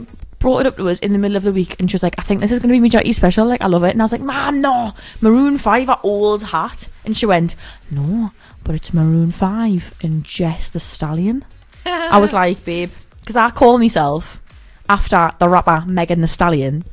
brought 0.46 0.60
it 0.60 0.68
up 0.68 0.76
to 0.78 0.88
us 0.90 1.00
in 1.00 1.12
the 1.12 1.18
middle 1.18 1.36
of 1.38 1.42
the 1.42 1.52
week 1.52 1.76
and 1.80 1.90
she 1.90 1.96
was 1.96 2.04
like, 2.04 2.14
I 2.20 2.22
think 2.22 2.40
this 2.40 2.52
is 2.52 2.60
going 2.60 2.70
to 2.70 2.74
be 2.76 2.80
my 2.80 2.88
Jackie 2.88 3.14
special. 3.14 3.48
Like, 3.48 3.64
I 3.64 3.68
love 3.68 3.84
it. 3.84 3.90
And 3.94 4.02
I 4.02 4.06
was 4.06 4.12
like, 4.12 4.22
Mom, 4.22 4.62
no. 4.62 4.94
Maroon 5.20 5.58
5 5.58 5.90
are 5.90 6.00
old 6.04 6.44
hat. 6.44 6.88
And 7.04 7.18
she 7.18 7.26
went, 7.26 7.56
No, 7.90 8.30
but 8.64 8.76
it's 8.76 8.94
Maroon 8.94 9.32
5 9.32 9.96
and 10.04 10.24
Jess 10.24 10.70
the 10.70 10.80
Stallion. 10.80 11.44
I 11.84 12.20
was 12.20 12.32
like, 12.42 12.64
Babe, 12.64 12.92
because 13.22 13.36
I 13.36 13.50
call 13.50 13.80
myself, 13.80 14.40
after 14.88 15.32
the 15.40 15.50
rapper 15.50 15.84
Megan 15.88 16.22
Thee 16.22 16.28
Stallion, 16.28 16.84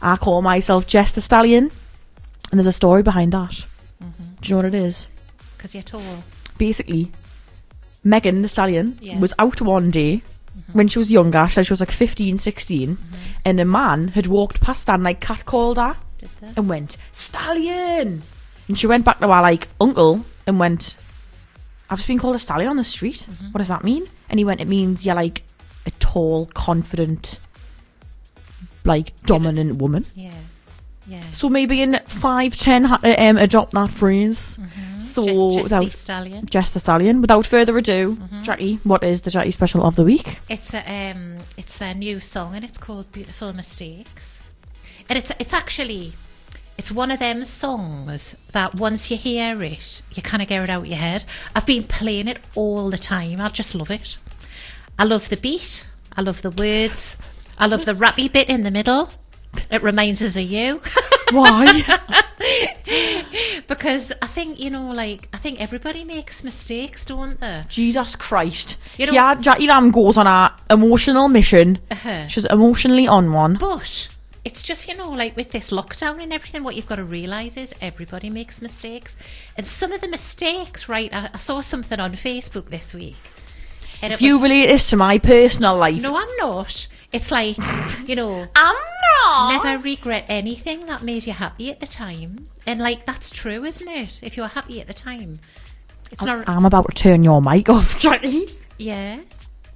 I 0.00 0.16
call 0.16 0.40
myself 0.40 0.86
Jess 0.86 1.12
the 1.12 1.20
Stallion. 1.20 1.70
And 2.50 2.58
there's 2.58 2.66
a 2.66 2.72
story 2.72 3.02
behind 3.02 3.32
that. 3.32 3.50
Mm-hmm. 4.02 4.24
Do 4.40 4.48
you 4.48 4.50
know 4.54 4.56
what 4.62 4.64
it 4.64 4.74
is? 4.74 5.08
Because 5.58 5.74
you're 5.74 5.82
tall. 5.82 6.24
basically 6.56 7.12
Megan 8.02 8.40
Thee 8.40 8.48
Stallion 8.48 8.96
Yeah. 9.02 9.18
was 9.18 9.34
out 9.38 9.60
one 9.60 9.90
day 9.90 10.22
Mm-hmm. 10.56 10.78
when 10.78 10.88
she 10.88 10.98
was 10.98 11.10
younger, 11.10 11.48
so 11.48 11.62
she 11.62 11.72
was 11.72 11.80
like 11.80 11.90
15, 11.90 12.36
16, 12.36 12.96
mm-hmm. 12.96 13.14
and 13.44 13.58
a 13.58 13.64
man 13.64 14.08
had 14.08 14.28
walked 14.28 14.60
past 14.60 14.86
her 14.86 14.94
and 14.94 15.02
like 15.02 15.20
catcalled 15.20 15.76
her 15.76 15.98
Did 16.18 16.30
they? 16.40 16.52
and 16.56 16.68
went, 16.68 16.96
Stallion! 17.10 18.22
And 18.68 18.78
she 18.78 18.86
went 18.86 19.04
back 19.04 19.18
to 19.18 19.26
her 19.26 19.42
like 19.42 19.68
uncle 19.80 20.24
and 20.46 20.60
went, 20.60 20.94
I've 21.90 21.98
just 21.98 22.08
been 22.08 22.18
called 22.18 22.36
a 22.36 22.38
stallion 22.38 22.70
on 22.70 22.76
the 22.76 22.84
street. 22.84 23.26
Mm-hmm. 23.28 23.52
What 23.52 23.58
does 23.58 23.68
that 23.68 23.84
mean? 23.84 24.08
And 24.28 24.38
he 24.38 24.44
went, 24.44 24.60
It 24.60 24.68
means 24.68 25.04
you're 25.04 25.14
like 25.14 25.42
a 25.86 25.90
tall, 25.92 26.46
confident, 26.46 27.38
like 28.84 29.12
dominant 29.22 29.76
woman. 29.76 30.06
Yeah, 30.14 30.32
yeah. 31.06 31.22
So 31.32 31.48
maybe 31.48 31.82
in 31.82 32.00
five, 32.06 32.56
ten, 32.56 32.82
to 32.84 33.22
um, 33.22 33.36
adopt 33.36 33.72
that 33.72 33.90
phrase. 33.90 34.58
So 34.98 35.22
just, 35.24 35.36
just 35.36 35.62
without 35.62 35.84
the 35.84 35.90
stallion. 35.90 36.46
Jess 36.46 36.72
the 36.72 36.80
Stallion. 36.80 37.20
Without 37.20 37.46
further 37.46 37.76
ado, 37.78 38.16
Mm-hmm. 38.16 38.42
Jackie, 38.42 38.80
what 38.84 39.02
is 39.04 39.20
the 39.20 39.30
Jackie 39.30 39.52
special 39.52 39.84
of 39.84 39.96
the 39.96 40.04
week? 40.04 40.40
It's 40.48 40.74
a 40.74 41.12
um, 41.12 41.38
it's 41.56 41.78
their 41.78 41.94
new 41.94 42.18
song 42.20 42.54
and 42.56 42.64
it's 42.64 42.78
called 42.78 43.12
"Beautiful 43.12 43.52
Mistakes," 43.52 44.40
and 45.08 45.16
it's 45.16 45.30
it's 45.38 45.52
actually 45.54 46.12
it's 46.76 46.90
one 46.90 47.10
of 47.12 47.20
them 47.20 47.44
songs 47.44 48.36
that 48.52 48.74
once 48.74 49.10
you 49.10 49.16
hear 49.16 49.62
it, 49.62 50.02
you 50.14 50.22
kind 50.22 50.42
of 50.42 50.48
get 50.48 50.62
it 50.62 50.70
out 50.70 50.80
of 50.82 50.86
your 50.86 50.98
head. 50.98 51.24
I've 51.54 51.66
been 51.66 51.84
playing 51.84 52.26
it 52.28 52.38
all 52.56 52.90
the 52.90 52.98
time. 52.98 53.40
I 53.40 53.48
just 53.50 53.74
love 53.74 53.90
it. 53.92 54.16
I 54.98 55.04
love 55.04 55.28
the 55.28 55.36
beat. 55.36 55.88
I 56.16 56.22
love 56.22 56.42
the 56.42 56.50
words. 56.50 57.16
I 57.58 57.66
love 57.66 57.84
the 57.84 57.92
rappy 57.92 58.30
bit 58.32 58.48
in 58.48 58.64
the 58.64 58.70
middle. 58.72 59.10
It 59.70 59.82
remains 59.82 60.22
as 60.22 60.36
a 60.36 60.42
you. 60.42 60.80
Why? 61.30 61.82
because 63.68 64.12
I 64.22 64.26
think, 64.26 64.60
you 64.60 64.70
know, 64.70 64.90
like, 64.90 65.28
I 65.32 65.38
think 65.38 65.60
everybody 65.60 66.04
makes 66.04 66.44
mistakes, 66.44 67.06
don't 67.06 67.40
they? 67.40 67.64
Jesus 67.68 68.16
Christ. 68.16 68.78
You 68.98 69.06
know- 69.06 69.12
yeah, 69.12 69.34
Jackie 69.34 69.66
Lamb 69.66 69.90
goes 69.90 70.16
on 70.16 70.26
a 70.26 70.54
emotional 70.70 71.28
mission. 71.28 71.78
Uh-huh. 71.90 72.28
She's 72.28 72.44
emotionally 72.46 73.06
on 73.06 73.32
one. 73.32 73.54
But 73.54 74.08
it's 74.44 74.62
just, 74.62 74.88
you 74.88 74.96
know, 74.96 75.10
like 75.10 75.36
with 75.36 75.50
this 75.52 75.70
lockdown 75.70 76.22
and 76.22 76.32
everything, 76.32 76.62
what 76.62 76.76
you've 76.76 76.86
got 76.86 76.96
to 76.96 77.04
realise 77.04 77.56
is 77.56 77.74
everybody 77.80 78.28
makes 78.30 78.60
mistakes. 78.60 79.16
And 79.56 79.66
some 79.66 79.92
of 79.92 80.00
the 80.00 80.08
mistakes, 80.08 80.88
right? 80.88 81.12
I, 81.12 81.30
I 81.32 81.38
saw 81.38 81.60
something 81.60 81.98
on 81.98 82.12
Facebook 82.12 82.66
this 82.66 82.92
week. 82.94 83.16
And 84.04 84.12
If 84.12 84.20
you 84.22 84.34
was- 84.34 84.42
relate 84.42 84.66
this 84.66 84.90
to 84.90 84.96
my 84.96 85.18
personal 85.18 85.76
life. 85.76 86.00
No, 86.00 86.16
I'm 86.16 86.36
not. 86.38 86.86
It's 87.12 87.30
like, 87.30 87.56
you 88.08 88.16
know, 88.16 88.46
I'm 88.56 88.76
not. 89.24 89.62
never 89.64 89.82
regret 89.82 90.26
anything 90.28 90.86
that 90.86 91.02
made 91.02 91.26
you 91.26 91.32
happy 91.32 91.70
at 91.70 91.80
the 91.80 91.86
time. 91.86 92.46
And 92.66 92.80
like, 92.80 93.06
that's 93.06 93.30
true, 93.30 93.64
isn't 93.64 93.88
it? 93.88 94.20
If 94.22 94.36
you're 94.36 94.48
happy 94.48 94.80
at 94.80 94.86
the 94.88 94.94
time. 94.94 95.40
It's 96.10 96.24
not. 96.24 96.48
I'm 96.48 96.64
about 96.64 96.86
to 96.88 96.94
turn 96.94 97.24
your 97.24 97.40
mic 97.40 97.68
off, 97.68 97.98
Jackie. 98.04 98.58
Yeah. 98.78 99.20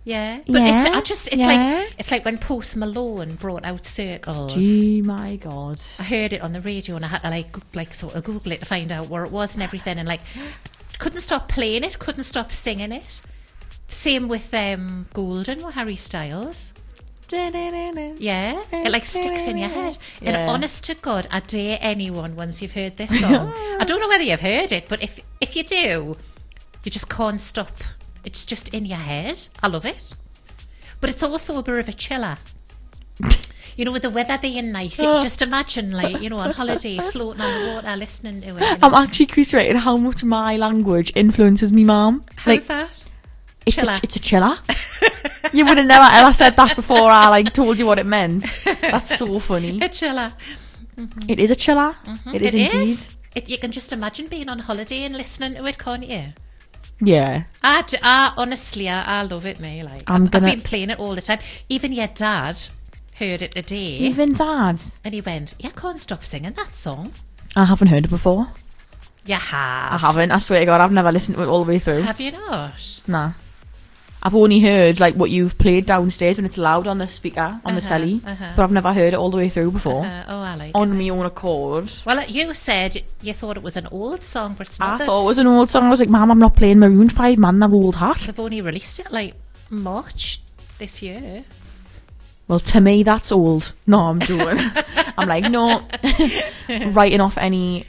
Yeah. 0.04 0.40
But 0.46 0.62
it's 0.62 0.84
I 0.86 1.00
just 1.02 1.28
it's 1.28 1.36
yeah. 1.36 1.46
like 1.46 1.94
it's 1.98 2.10
like 2.10 2.24
when 2.24 2.38
Post 2.38 2.76
Malone 2.76 3.34
brought 3.34 3.64
out 3.66 3.84
circles. 3.84 4.54
Gee, 4.54 5.02
my 5.02 5.36
God. 5.36 5.80
I 5.98 6.02
heard 6.02 6.32
it 6.32 6.40
on 6.40 6.52
the 6.52 6.60
radio 6.60 6.96
and 6.96 7.04
I 7.04 7.08
had 7.08 7.22
to 7.22 7.30
like 7.30 7.52
go- 7.52 7.62
like 7.74 7.92
sort 7.94 8.14
of 8.14 8.24
Google 8.24 8.52
it 8.52 8.60
to 8.60 8.64
find 8.66 8.90
out 8.90 9.08
where 9.08 9.24
it 9.24 9.30
was 9.30 9.54
and 9.54 9.62
everything 9.62 9.98
and 9.98 10.08
like 10.08 10.20
couldn't 10.98 11.20
stop 11.20 11.48
playing 11.48 11.84
it, 11.84 11.98
couldn't 11.98 12.24
stop 12.24 12.50
singing 12.52 12.90
it. 12.92 13.20
Same 13.88 14.28
with 14.28 14.52
um 14.54 15.06
Golden 15.12 15.62
with 15.64 15.74
Harry 15.74 15.96
Styles. 15.96 16.74
Yeah, 18.18 18.62
it 18.72 18.90
like 18.90 19.04
sticks 19.04 19.46
in 19.46 19.58
your 19.58 19.68
head. 19.68 19.98
Yeah. 20.20 20.30
And 20.30 20.50
honest 20.50 20.84
to 20.84 20.94
God, 20.94 21.26
I 21.30 21.40
dare 21.40 21.78
anyone 21.80 22.36
once 22.36 22.62
you've 22.62 22.72
heard 22.74 22.96
this 22.96 23.18
song. 23.20 23.52
I 23.80 23.84
don't 23.84 24.00
know 24.00 24.08
whether 24.08 24.24
you've 24.24 24.40
heard 24.40 24.72
it, 24.72 24.88
but 24.88 25.02
if 25.02 25.20
if 25.40 25.56
you 25.56 25.62
do, 25.64 26.16
you 26.84 26.90
just 26.90 27.08
can't 27.10 27.40
stop. 27.40 27.70
It's 28.24 28.44
just 28.46 28.72
in 28.74 28.84
your 28.84 28.98
head. 28.98 29.48
I 29.62 29.68
love 29.68 29.84
it, 29.86 30.14
but 31.00 31.10
it's 31.10 31.22
also 31.22 31.58
a 31.58 31.62
bit 31.62 31.78
of 31.78 31.88
a 31.88 31.92
chiller. 31.92 32.36
You 33.76 33.84
know, 33.84 33.92
with 33.92 34.02
the 34.02 34.10
weather 34.10 34.38
being 34.40 34.72
nice, 34.72 34.98
you 34.98 35.04
can 35.06 35.22
just 35.22 35.40
imagine, 35.40 35.92
like, 35.92 36.20
you 36.20 36.28
know, 36.30 36.38
on 36.38 36.50
holiday, 36.50 36.96
floating 37.12 37.40
on 37.40 37.60
the 37.60 37.74
water, 37.74 37.96
listening 37.96 38.40
to 38.40 38.48
it. 38.48 38.54
you 38.54 38.60
know. 38.60 38.76
I'm 38.82 38.94
actually 38.94 39.26
curious 39.26 39.52
how 39.76 39.96
much 39.96 40.24
my 40.24 40.56
language 40.56 41.12
influences 41.14 41.72
me, 41.72 41.84
mum. 41.84 42.24
How's 42.36 42.66
that? 42.66 43.04
It's 43.66 43.76
Chiller. 43.76 43.92
a, 43.92 44.00
it's 44.02 44.16
a 44.16 44.20
chiller. 44.20 44.58
you 45.52 45.64
would 45.66 45.76
have 45.76 45.86
never 45.86 46.08
ever 46.10 46.32
said 46.32 46.56
that 46.56 46.74
before 46.74 47.10
I 47.10 47.28
like 47.28 47.52
told 47.52 47.78
you 47.78 47.86
what 47.86 47.98
it 47.98 48.06
meant. 48.06 48.44
That's 48.64 49.16
so 49.18 49.38
funny. 49.38 49.78
A 49.82 49.88
chiller. 49.88 50.32
Mm-hmm. 50.96 51.30
It 51.30 51.38
is 51.38 51.50
a 51.50 51.54
chiller. 51.56 51.92
Mm-hmm. 52.06 52.34
It 52.34 52.42
is 52.42 52.54
It 52.54 52.54
indeed. 52.54 52.74
is. 52.88 53.14
It, 53.34 53.48
you 53.48 53.58
can 53.58 53.70
just 53.70 53.92
imagine 53.92 54.26
being 54.26 54.48
on 54.48 54.58
holiday 54.60 55.04
and 55.04 55.14
listening 55.16 55.54
to 55.54 55.64
it, 55.66 55.78
can't 55.78 56.04
you? 56.08 56.32
Yeah. 57.00 57.44
I, 57.62 57.84
I- 58.02 58.32
honestly, 58.36 58.88
I, 58.88 59.20
I 59.20 59.22
love 59.22 59.46
it, 59.46 59.60
me. 59.60 59.82
Like 59.82 60.02
I'm 60.08 60.24
I've, 60.24 60.30
gonna- 60.30 60.46
I've 60.48 60.52
been 60.54 60.62
playing 60.62 60.90
it 60.90 60.98
all 60.98 61.14
the 61.14 61.20
time. 61.22 61.38
Even 61.68 61.92
your 61.92 62.08
dad 62.08 62.58
heard 63.16 63.42
it 63.42 63.52
today, 63.52 63.98
Even 63.98 64.32
dad. 64.32 64.80
and 65.04 65.14
he 65.14 65.20
went, 65.20 65.54
"You 65.60 65.70
can't 65.70 66.00
stop 66.00 66.24
singing 66.24 66.52
that 66.54 66.74
song." 66.74 67.12
I 67.54 67.64
haven't 67.66 67.88
heard 67.88 68.04
it 68.06 68.10
before. 68.10 68.48
You 69.24 69.34
have. 69.34 69.92
I 69.92 69.98
haven't. 69.98 70.30
I 70.32 70.38
swear 70.38 70.60
to 70.60 70.66
God, 70.66 70.80
I've 70.80 70.90
never 70.92 71.12
listened 71.12 71.36
to 71.36 71.42
it 71.42 71.46
all 71.48 71.64
the 71.64 71.68
way 71.68 71.78
through. 71.78 72.00
Have 72.02 72.20
you 72.20 72.32
not? 72.32 73.02
Nah. 73.06 73.32
I've 74.22 74.34
only 74.34 74.58
heard 74.60 74.98
like 75.00 75.14
what 75.14 75.30
you've 75.30 75.56
played 75.58 75.86
downstairs 75.86 76.36
when 76.38 76.44
it's 76.44 76.58
loud 76.58 76.86
on 76.88 76.98
the 76.98 77.06
speaker 77.06 77.60
on 77.64 77.74
the 77.74 77.80
Uh-huh, 77.80 77.88
telly, 77.88 78.20
uh-huh. 78.26 78.52
but 78.56 78.62
I've 78.64 78.72
never 78.72 78.92
heard 78.92 79.12
it 79.14 79.16
all 79.16 79.30
the 79.30 79.36
way 79.36 79.48
through 79.48 79.70
before 79.70 80.04
Uh, 80.04 80.24
oh, 80.28 80.40
I 80.40 80.54
like 80.56 80.72
on 80.74 80.90
it. 80.92 80.94
my 80.96 81.08
own 81.10 81.24
accord. 81.24 81.92
Well, 82.04 82.24
you 82.28 82.52
said 82.54 83.02
you 83.22 83.32
thought 83.32 83.56
it 83.56 83.62
was 83.62 83.76
an 83.76 83.86
old 83.92 84.22
song, 84.24 84.54
but 84.58 84.66
it's 84.66 84.80
not. 84.80 84.94
I 84.94 84.98
the- 84.98 85.04
thought 85.06 85.22
it 85.22 85.26
was 85.26 85.38
an 85.38 85.46
old 85.46 85.70
song. 85.70 85.84
I 85.84 85.90
was 85.90 86.00
like, 86.00 86.08
"Mom, 86.08 86.30
I'm 86.32 86.38
not 86.40 86.56
playing 86.56 86.80
Maroon 86.80 87.08
Five, 87.08 87.38
man. 87.38 87.58
They're 87.60 87.70
old 87.72 87.96
hat." 87.96 88.18
They've 88.26 88.40
only 88.40 88.60
released 88.60 88.98
it 88.98 89.12
like 89.12 89.34
March 89.70 90.40
this 90.78 91.00
year. 91.02 91.44
Well, 92.48 92.58
to 92.58 92.80
me, 92.80 93.02
that's 93.02 93.30
old. 93.30 93.72
No, 93.86 94.00
I'm 94.08 94.18
doing. 94.20 94.58
I'm 95.18 95.28
like, 95.28 95.50
no, 95.50 95.82
writing 96.92 97.20
off 97.20 97.36
any. 97.38 97.84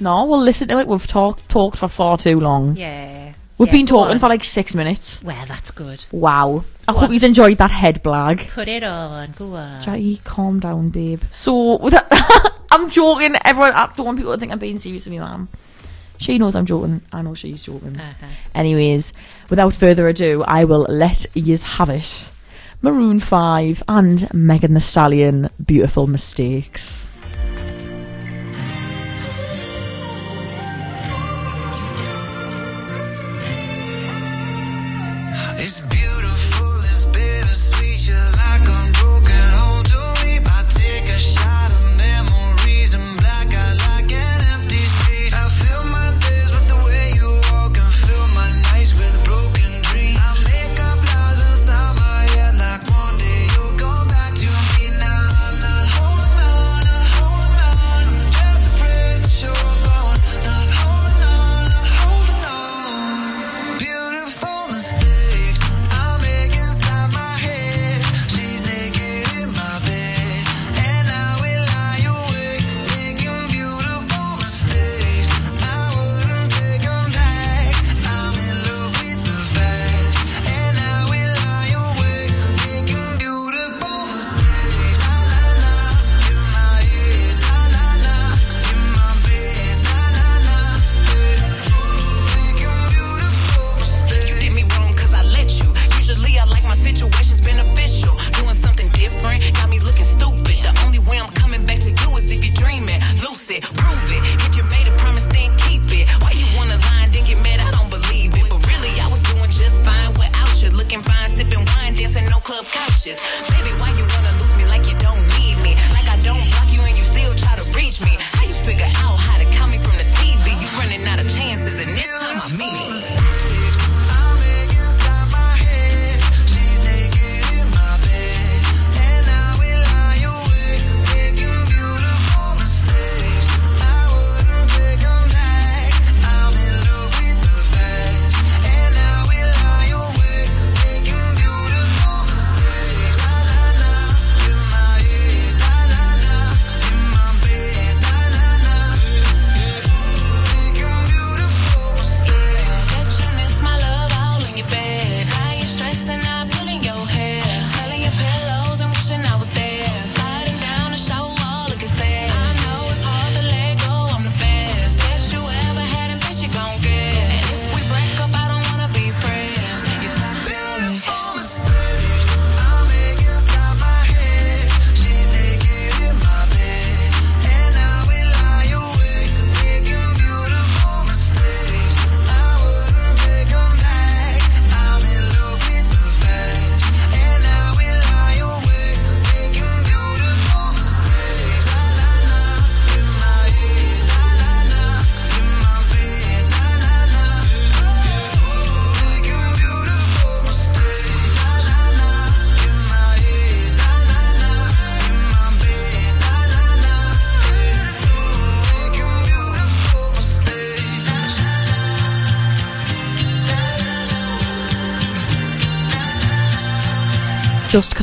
No, 0.00 0.24
we'll 0.26 0.40
listen 0.40 0.68
to 0.68 0.78
it. 0.78 0.86
We've 0.86 1.06
talked 1.06 1.48
talked 1.48 1.76
for 1.78 1.88
far 1.88 2.16
too 2.18 2.38
long. 2.38 2.76
Yeah. 2.76 3.32
We've 3.58 3.66
Yeah, 3.68 3.72
been 3.72 3.86
go 3.86 3.96
talking 3.98 4.14
on. 4.14 4.18
for 4.20 4.28
like 4.28 4.44
six 4.44 4.74
minutes. 4.74 5.20
Well, 5.22 5.44
that's 5.46 5.70
good. 5.72 6.04
Wow. 6.12 6.64
I 6.86 6.92
Go 6.92 6.98
hope 7.00 7.08
on. 7.08 7.12
he's 7.12 7.24
enjoyed 7.24 7.58
that 7.58 7.70
head 7.72 8.02
blag. 8.04 8.48
Put 8.50 8.68
it 8.68 8.84
on. 8.84 9.32
Go 9.32 9.54
on. 9.54 9.82
Jackie, 9.82 10.18
calm 10.24 10.60
down, 10.60 10.90
babe. 10.90 11.20
So, 11.32 11.76
with 11.78 11.92
that, 11.92 12.06
I'm 12.70 12.88
joking. 12.88 13.34
Everyone, 13.44 13.72
I 13.72 13.90
don't 13.96 14.06
want 14.06 14.18
people 14.18 14.32
to 14.32 14.38
think 14.38 14.52
I'm 14.52 14.58
being 14.60 14.78
serious 14.78 15.04
with 15.06 15.12
me, 15.12 15.18
ma'am. 15.18 15.48
She 16.18 16.38
knows 16.38 16.54
I'm 16.54 16.66
joking. 16.66 17.02
I 17.12 17.22
know 17.22 17.34
she's 17.34 17.62
joking. 17.62 17.98
Uh-huh. 17.98 18.26
Anyways, 18.54 19.12
without 19.50 19.74
further 19.74 20.06
ado, 20.08 20.42
I 20.46 20.64
will 20.64 20.86
let 20.88 21.26
yous 21.34 21.62
have 21.64 21.88
it. 21.90 22.28
Maroon 22.80 23.18
5 23.18 23.82
and 23.88 24.32
Megan 24.32 24.74
Thee 24.74 24.80
Stallion, 24.80 25.50
Beautiful 25.64 26.06
Mistakes. 26.06 27.07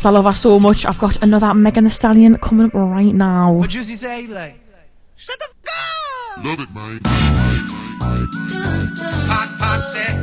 I 0.05 0.09
love 0.11 0.25
her 0.25 0.33
so 0.33 0.59
much. 0.59 0.85
I've 0.85 0.99
got 0.99 1.23
another 1.23 1.51
Megan 1.55 1.85
Thee 1.85 1.89
Stallion 1.89 2.37
coming 2.37 2.67
up 2.67 2.73
right 2.75 3.13
now. 3.13 3.53
What 3.53 3.73
say? 3.97 4.27
Like, 4.27 4.59
shut 5.15 5.35
the 5.39 5.47
fuck 5.63 6.37
up! 6.37 6.45
Love 6.45 6.59
it, 6.59 6.69
mate. 6.75 7.01
Hot, 9.27 9.47
hot, 9.59 10.14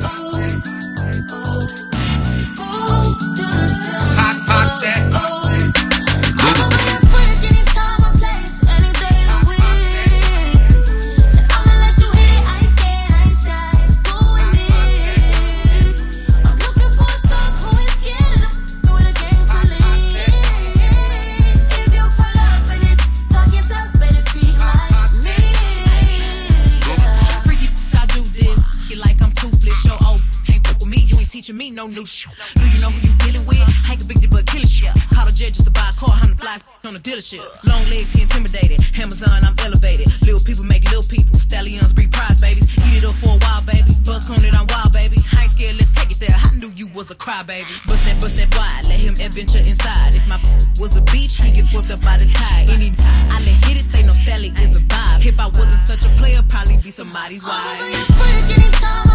dealership. 37.23 37.65
Long 37.65 37.83
legs, 37.89 38.13
he 38.13 38.23
intimidated. 38.23 38.81
Amazon, 38.99 39.45
I'm 39.45 39.55
elevated. 39.61 40.09
Little 40.23 40.41
people 40.41 40.65
make 40.65 40.85
little 40.85 41.03
people. 41.03 41.39
Stallions 41.39 41.93
breed 41.93 42.13
prize 42.13 42.41
babies. 42.41 42.67
Eat 42.89 43.03
it 43.03 43.05
up 43.05 43.13
for 43.13 43.37
a 43.37 43.39
while, 43.39 43.63
baby. 43.65 43.95
Buck 44.05 44.29
on 44.31 44.45
it, 44.45 44.55
I'm 44.55 44.67
wild, 44.69 44.93
baby. 44.93 45.19
I 45.37 45.43
ain't 45.43 45.51
scared, 45.51 45.77
let's 45.77 45.91
take 45.93 46.11
it 46.11 46.19
there. 46.19 46.35
I 46.35 46.55
knew 46.57 46.73
you 46.75 46.89
was 46.95 47.11
a 47.11 47.15
crybaby. 47.15 47.71
Bust 47.87 48.05
that, 48.05 48.21
bust 48.21 48.37
that 48.37 48.51
wide. 48.57 48.87
Let 48.89 49.03
him 49.03 49.15
adventure 49.15 49.59
inside. 49.59 50.15
If 50.15 50.29
my 50.29 50.39
was 50.81 50.97
a 50.97 51.03
beach, 51.13 51.41
he 51.41 51.53
get 51.53 51.65
swept 51.65 51.91
up 51.91 52.03
by 52.03 52.17
the 52.19 52.27
tide. 52.27 52.71
Any 52.71 52.93
I 53.31 53.39
let 53.41 53.57
hit 53.67 53.81
it, 53.81 53.87
they 53.93 54.03
know 54.03 54.15
Stally 54.15 54.51
is 54.61 54.77
a 54.77 54.83
vibe. 54.87 55.27
If 55.27 55.39
I 55.41 55.47
wasn't 55.47 55.83
such 55.87 56.05
a 56.05 56.11
player, 56.19 56.43
probably 56.49 56.77
be 56.79 56.91
somebody's 56.91 57.45
wife. 57.45 57.55
I'm 57.55 57.93
a 57.93 58.03
freak 58.19 58.59
anytime 58.59 59.12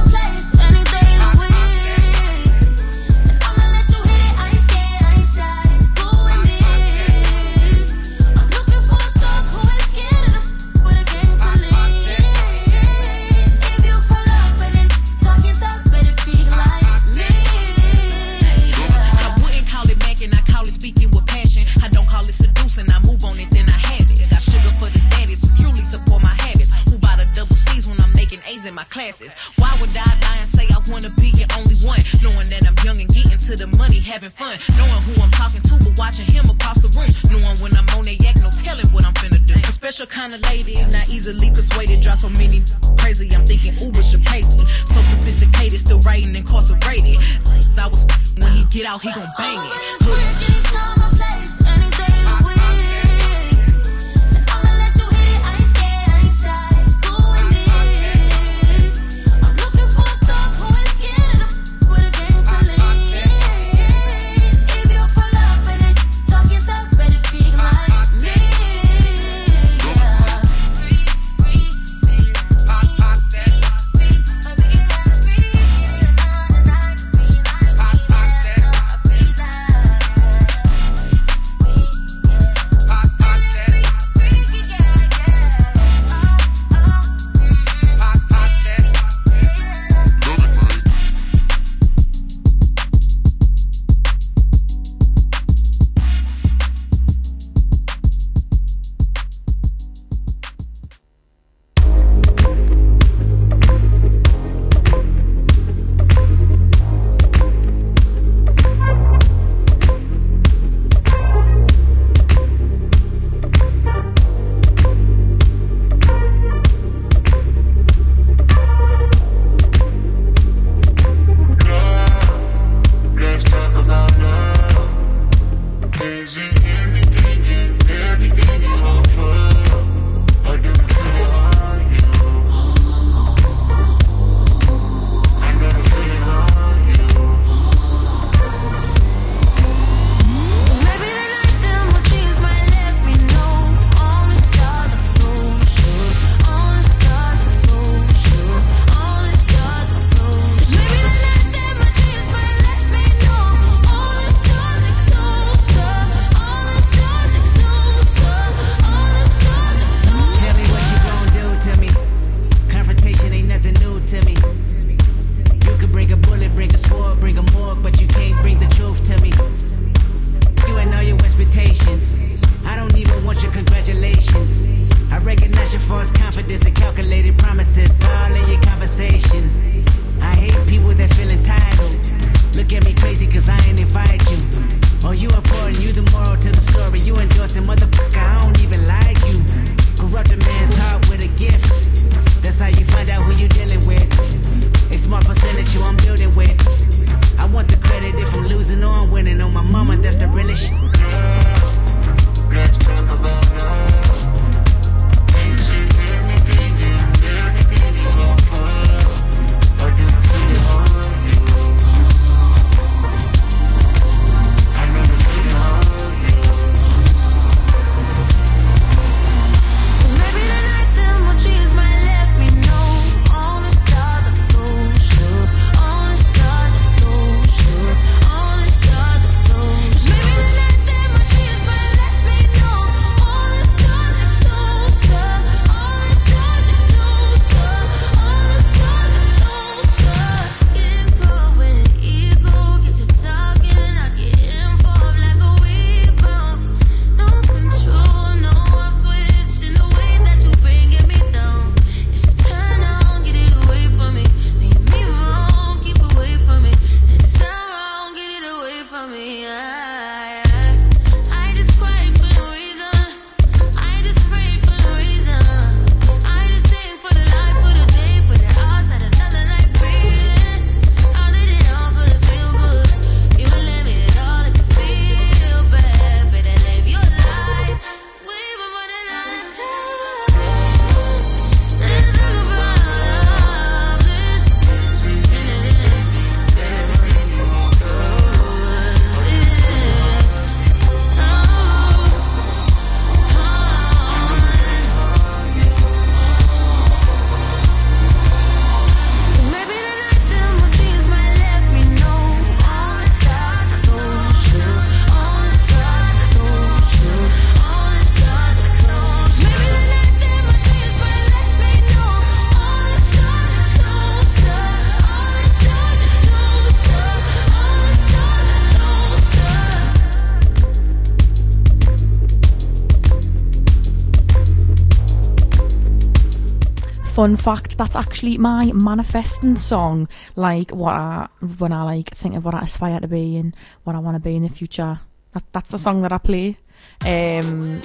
Fun 327.28 327.36
fact, 327.36 327.78
that's 327.78 327.98
actually 327.98 328.38
my 328.38 328.72
manifesting 328.72 329.58
song. 329.58 330.08
Like 330.38 330.72
what 330.72 330.94
I 330.94 331.28
when 331.58 331.74
I 331.74 331.84
like 331.84 332.16
think 332.16 332.36
of 332.36 332.46
what 332.46 332.56
I 332.56 332.62
aspire 332.62 333.02
to 333.02 333.08
be 333.10 333.36
and 333.36 333.54
what 333.84 333.98
I 333.98 334.00
want 334.00 334.16
to 334.16 334.22
be 334.22 334.38
in 334.38 334.44
the 334.44 334.50
future. 334.50 335.02
That, 335.34 335.44
that's 335.52 335.72
the 335.72 335.78
song 335.78 336.04
that 336.04 336.14
I 336.14 336.20
play. 336.20 336.58
Um, 337.06 337.82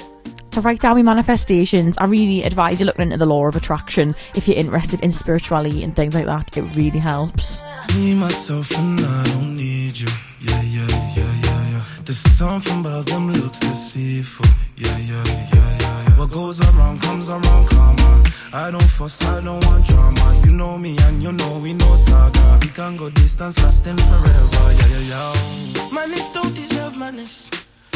to 0.52 0.60
write 0.60 0.78
down 0.78 0.94
my 0.94 1.02
manifestations, 1.02 1.98
I 1.98 2.04
really 2.04 2.44
advise 2.44 2.78
you 2.78 2.86
looking 2.86 3.02
into 3.02 3.16
the 3.16 3.26
law 3.26 3.48
of 3.48 3.56
attraction 3.56 4.14
if 4.36 4.46
you're 4.46 4.56
interested 4.56 5.00
in 5.00 5.10
spirituality 5.10 5.82
and 5.82 5.96
things 5.96 6.14
like 6.14 6.26
that. 6.26 6.56
It 6.56 6.62
really 6.76 7.00
helps. 7.00 7.60
Me, 7.96 8.14
myself, 8.14 8.70
and 8.78 9.00
I 9.00 9.24
don't 9.24 9.56
need 9.56 9.98
you. 9.98 10.06
Yeah, 10.40 10.62
yeah, 10.62 10.86
yeah, 11.16 11.34
yeah, 11.42 11.70
yeah. 11.72 11.84
There's 12.04 12.18
something 12.18 12.78
about 12.78 13.06
them 13.06 13.32
looks 13.32 13.58
deceitful. 13.58 14.46
Yeah, 14.76 14.96
yeah, 14.98 15.24
yeah, 15.24 15.78
yeah. 15.78 15.81
What 16.22 16.30
goes 16.30 16.60
around 16.60 17.02
comes 17.02 17.28
around, 17.30 17.66
karma. 17.66 18.22
I 18.52 18.70
don't 18.70 18.80
fuss, 18.96 19.24
I 19.24 19.40
don't 19.40 19.58
want 19.66 19.84
drama. 19.84 20.40
You 20.44 20.52
know 20.52 20.78
me 20.78 20.96
and 21.00 21.20
you 21.20 21.32
know 21.32 21.58
we 21.58 21.72
know 21.72 21.96
saga. 21.96 22.60
We 22.62 22.68
can 22.68 22.96
go 22.96 23.10
distance, 23.10 23.60
lasting 23.60 23.96
forever. 23.96 24.72
Yeah, 24.72 24.86
yeah, 24.86 25.10
yeah. 25.10 25.92
Manners 25.92 26.28
don't 26.28 26.54
deserve 26.54 26.96
manners. 26.96 27.50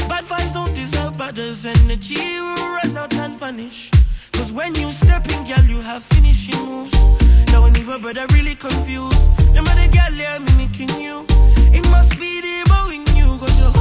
Bad 0.09 0.25
vibes 0.25 0.53
don't 0.53 0.75
deserve 0.75 1.17
brothers. 1.17 1.67
Energy 1.67 2.17
will 2.41 2.57
run 2.57 2.97
out 2.97 3.15
and 3.15 3.39
vanish. 3.39 3.93
Cause 4.33 4.53
when 4.53 4.75
you 4.75 4.91
step 4.91 5.29
in, 5.29 5.47
girl, 5.47 5.65
you 5.65 5.81
have 5.83 6.03
finishing 6.03 6.59
moves. 6.67 6.99
Now 7.53 7.63
when 7.63 7.77
even 7.77 8.03
brother 8.03 8.27
really 8.33 8.57
confused. 8.57 9.23
The 9.55 9.63
mother 9.63 9.89
girl, 9.95 10.15
yeah, 10.19 10.39
mimicking 10.39 11.01
you. 11.01 11.25
It 11.71 11.89
must 11.91 12.19
be 12.19 12.41
the 12.41 12.65
bow 12.69 12.89
in 12.89 13.07
you. 13.15 13.39
Cause 13.39 13.57
you're 13.57 13.76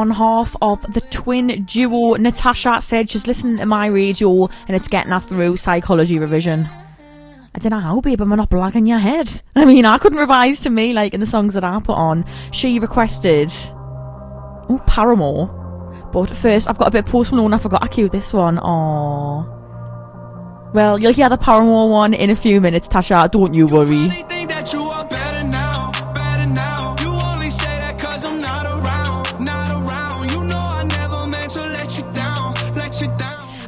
One 0.00 0.12
half 0.12 0.56
of 0.62 0.94
the 0.94 1.02
twin 1.02 1.66
duo, 1.66 2.14
Natasha, 2.14 2.80
said 2.80 3.10
she's 3.10 3.26
listening 3.26 3.58
to 3.58 3.66
my 3.66 3.86
radio 3.86 4.46
and 4.66 4.74
it's 4.74 4.88
getting 4.88 5.12
her 5.12 5.20
through 5.20 5.58
psychology 5.58 6.18
revision. 6.18 6.64
I 7.54 7.58
don't 7.58 7.68
know 7.68 7.80
how, 7.80 8.00
babe, 8.00 8.22
I'm 8.22 8.30
not 8.30 8.48
blagging 8.48 8.88
your 8.88 8.96
head. 8.96 9.42
I 9.54 9.66
mean, 9.66 9.84
I 9.84 9.98
couldn't 9.98 10.18
revise 10.18 10.60
to 10.60 10.70
me, 10.70 10.94
like, 10.94 11.12
in 11.12 11.20
the 11.20 11.26
songs 11.26 11.52
that 11.52 11.64
I 11.64 11.78
put 11.80 11.98
on. 11.98 12.24
She 12.50 12.78
requested, 12.78 13.50
oh, 13.52 14.82
Paramore. 14.86 16.08
But 16.14 16.34
first, 16.34 16.66
I've 16.66 16.78
got 16.78 16.88
a 16.88 16.92
bit 16.92 17.04
of 17.04 17.10
Post 17.10 17.32
Malone, 17.32 17.52
I 17.52 17.58
forgot 17.58 17.82
I 17.82 17.88
queued 17.88 18.12
this 18.12 18.32
one. 18.32 18.56
Aww. 18.56 19.58
Well, 20.72 20.98
you'll 20.98 21.12
hear 21.12 21.28
the 21.28 21.36
Paramore 21.36 21.90
one 21.90 22.14
in 22.14 22.30
a 22.30 22.36
few 22.36 22.62
minutes, 22.62 22.88
Tasha, 22.88 23.30
don't 23.30 23.52
you 23.52 23.66
worry. 23.66 24.08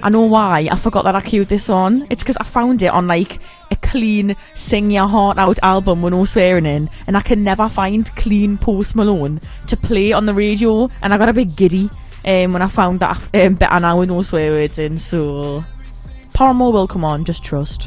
I 0.02 0.08
know 0.08 0.22
why. 0.22 0.68
I 0.70 0.76
forgot 0.76 1.04
that 1.04 1.14
I 1.14 1.20
queued 1.20 1.48
this 1.48 1.68
one. 1.68 2.06
It's 2.10 2.22
because 2.22 2.36
I 2.36 2.44
found 2.44 2.82
it 2.82 2.88
on 2.88 3.06
like 3.06 3.38
a 3.70 3.76
clean 3.76 4.34
Sing 4.54 4.90
Your 4.90 5.08
Heart 5.08 5.38
Out 5.38 5.58
album 5.62 6.02
with 6.02 6.12
no 6.12 6.24
swearing 6.24 6.66
in, 6.66 6.90
and 7.06 7.16
I 7.16 7.20
can 7.20 7.44
never 7.44 7.68
find 7.68 8.14
clean 8.16 8.58
Post 8.58 8.96
Malone 8.96 9.40
to 9.68 9.76
play 9.76 10.12
on 10.12 10.26
the 10.26 10.34
radio, 10.34 10.88
and 11.02 11.14
I 11.14 11.18
got 11.18 11.28
a 11.28 11.32
bit 11.32 11.54
giddy 11.54 11.88
um, 12.24 12.52
when 12.52 12.62
I 12.62 12.68
found 12.68 13.00
that 13.00 13.16
um, 13.34 13.54
better 13.54 13.80
now 13.80 14.00
with 14.00 14.08
no 14.08 14.22
swear 14.22 14.52
words 14.52 14.78
in. 14.78 14.98
So 14.98 15.62
Paramore 16.34 16.72
will 16.72 16.88
come 16.88 17.04
on, 17.04 17.24
just 17.24 17.44
trust. 17.44 17.86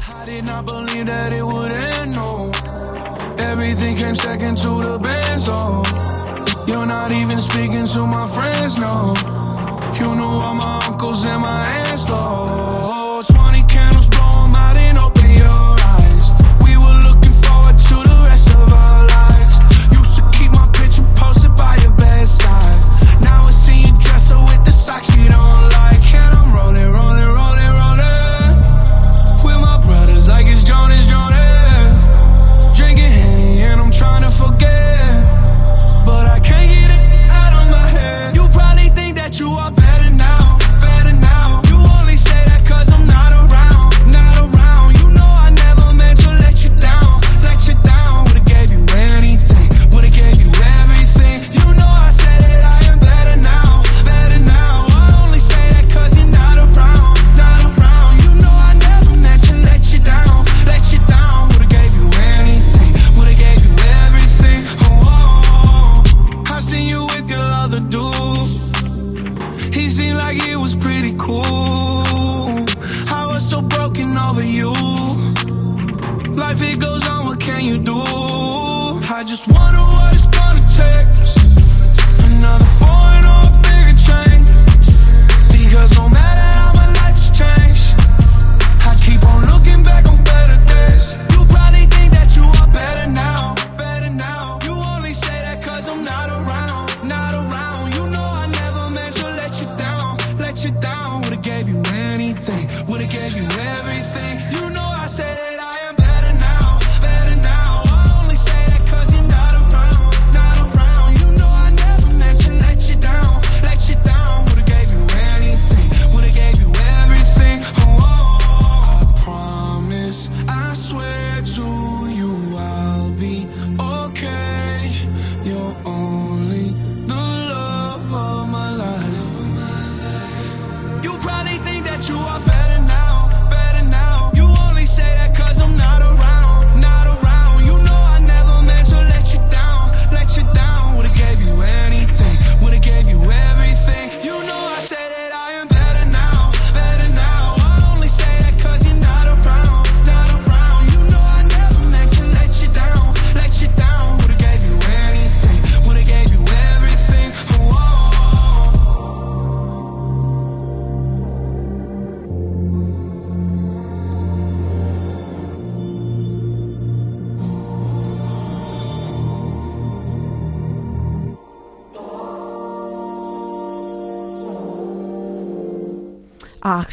Everything 3.38 3.96
came 3.96 4.14
second 4.14 4.58
to 4.58 4.82
the 4.82 4.98
band 5.02 5.40
song. 5.40 5.84
You're 6.66 6.86
not 6.86 7.12
even 7.12 7.40
speaking 7.40 7.86
to 7.86 8.06
my 8.06 8.26
friends, 8.26 8.78
no. 8.78 9.14
You 9.98 10.14
knew 10.14 10.24
all 10.24 10.54
my 10.54 10.80
uncles 10.86 11.24
and 11.24 11.40
my 11.40 11.66
aunts, 11.88 12.04
though. 12.04 12.95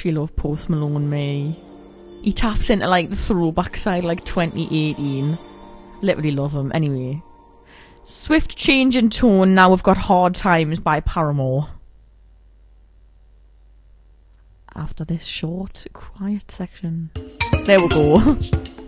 actually 0.04 0.20
love 0.20 0.36
Post 0.36 0.70
Malone, 0.70 1.10
me. 1.10 1.58
He 2.24 2.34
taps 2.34 2.70
into 2.70 2.90
like 2.90 3.10
the 3.10 3.16
throwback 3.16 3.78
side, 3.78 4.04
like 4.04 4.26
2018. 4.26 5.38
Literally 6.02 6.32
love 6.32 6.54
him. 6.54 6.74
Anyway. 6.76 7.24
Swift 8.04 8.58
change 8.58 8.98
in 8.98 9.10
tone. 9.10 9.56
Now 9.56 9.70
we've 9.70 9.82
got 9.82 9.96
Hard 9.96 10.36
Times 10.36 10.82
by 10.82 11.00
Paramore. 11.00 11.70
After 14.76 15.06
this 15.06 15.24
short, 15.24 15.86
quiet 15.94 16.52
section. 16.52 17.12
There 17.64 17.80
we 17.80 17.88
go. 17.88 18.36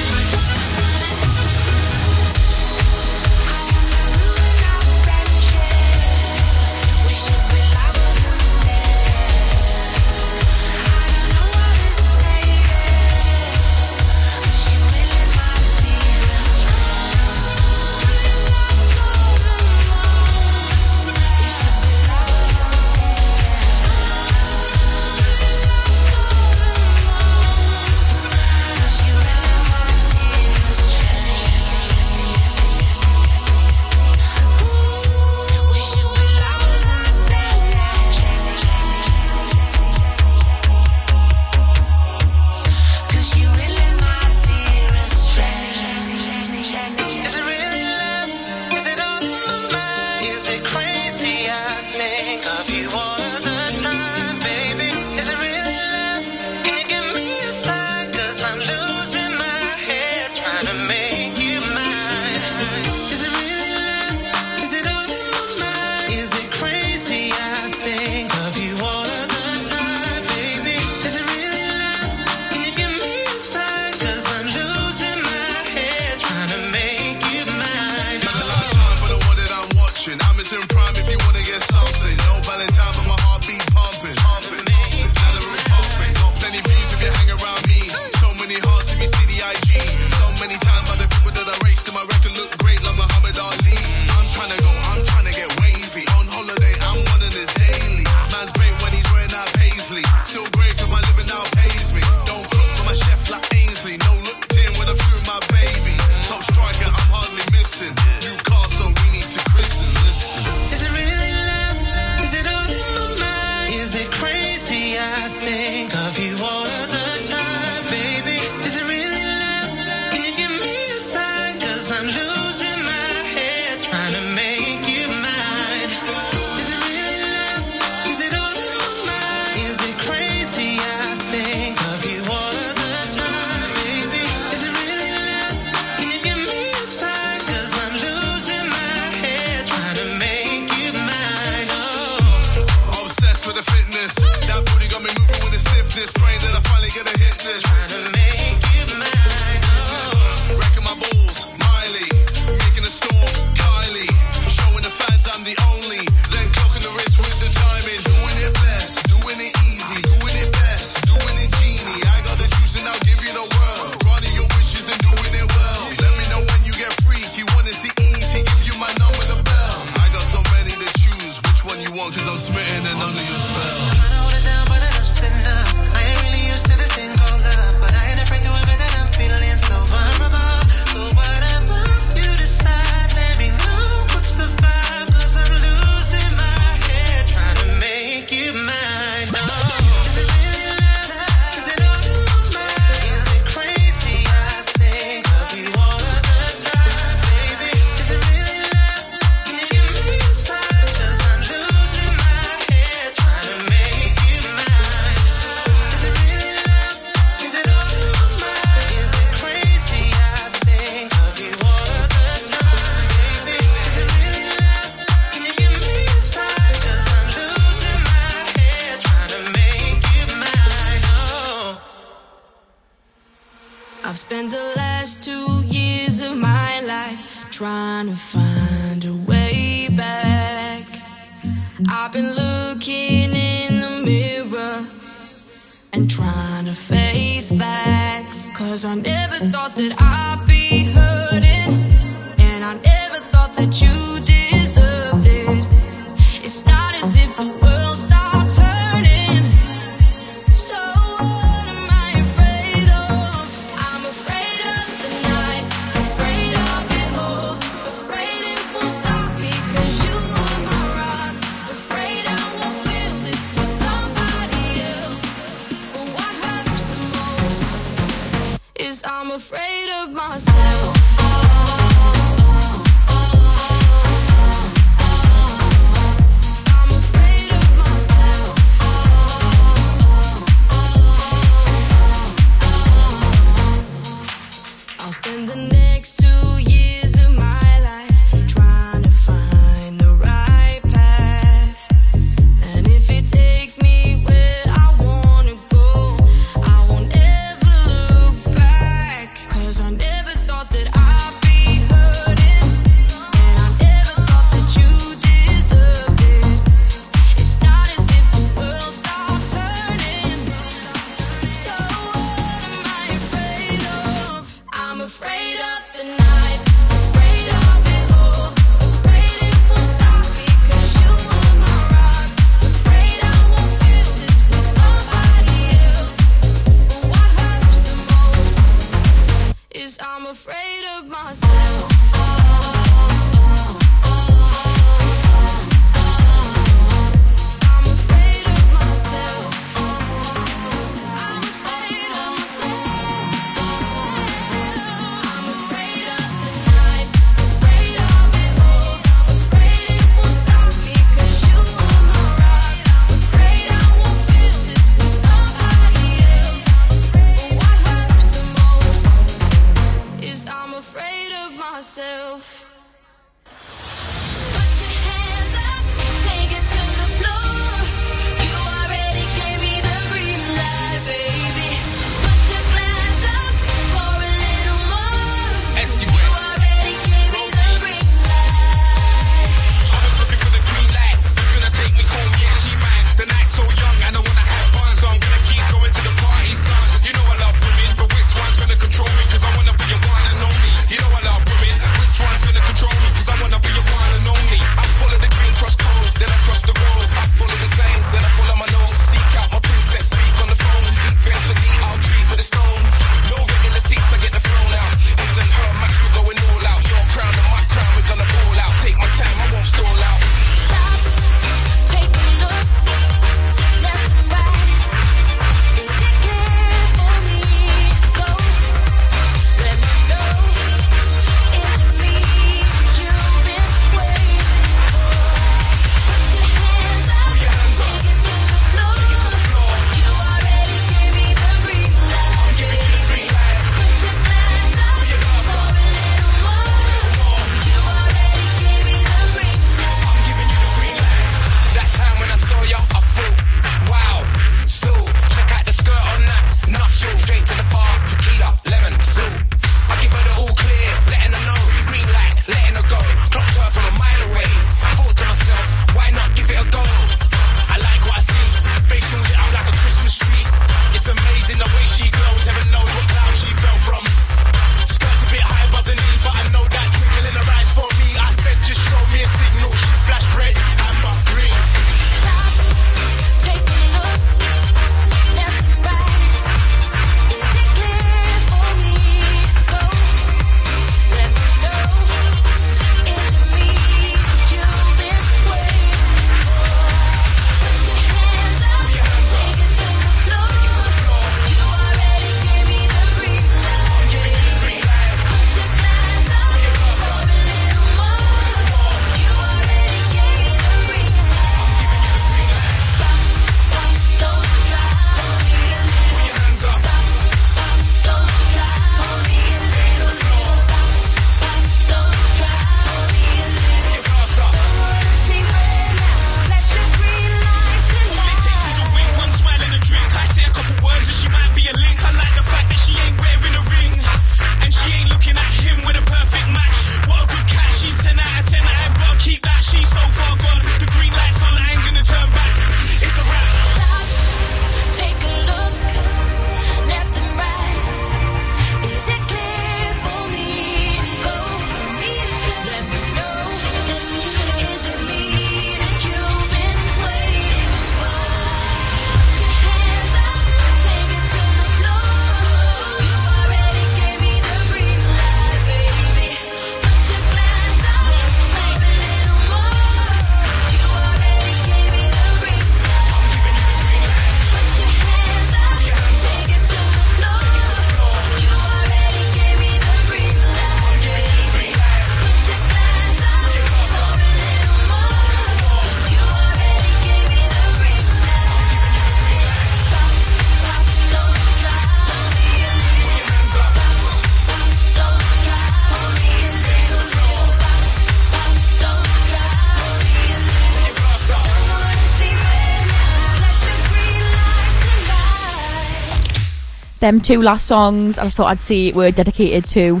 them 597.00 597.20
two 597.20 597.42
last 597.42 597.66
songs, 597.66 598.18
I 598.18 598.24
just 598.24 598.36
thought 598.36 598.48
I'd 598.48 598.60
say 598.60 598.92
were 598.92 599.10
dedicated 599.10 599.64
to 599.70 600.00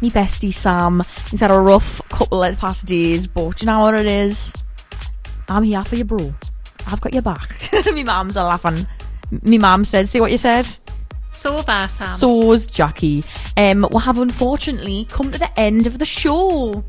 me 0.00 0.10
bestie 0.10 0.52
Sam. 0.52 1.02
He's 1.30 1.40
had 1.40 1.52
a 1.52 1.58
rough 1.58 2.06
couple 2.08 2.42
of 2.42 2.58
past 2.58 2.86
days, 2.86 3.26
but 3.26 3.60
you 3.60 3.66
know 3.66 3.80
what 3.80 3.94
it 3.94 4.06
is? 4.06 4.52
I'm 5.48 5.62
here 5.62 5.84
for 5.84 5.96
you, 5.96 6.04
bro. 6.04 6.34
I've 6.86 7.00
got 7.00 7.12
your 7.12 7.22
back. 7.22 7.70
me 7.92 8.04
mum's 8.04 8.36
a 8.36 8.42
laughing. 8.42 8.86
Me 9.42 9.58
mum 9.58 9.84
said, 9.84 10.08
see 10.08 10.20
what 10.20 10.30
you 10.30 10.38
said? 10.38 10.66
So 11.32 11.62
far, 11.62 11.88
Sam. 11.88 12.08
So's 12.08 12.66
Jackie. 12.66 13.22
Um, 13.56 13.86
we 13.90 14.00
have 14.00 14.18
unfortunately 14.18 15.06
come 15.08 15.30
to 15.30 15.38
the 15.38 15.60
end 15.60 15.86
of 15.86 15.98
the 15.98 16.06
show. 16.06 16.84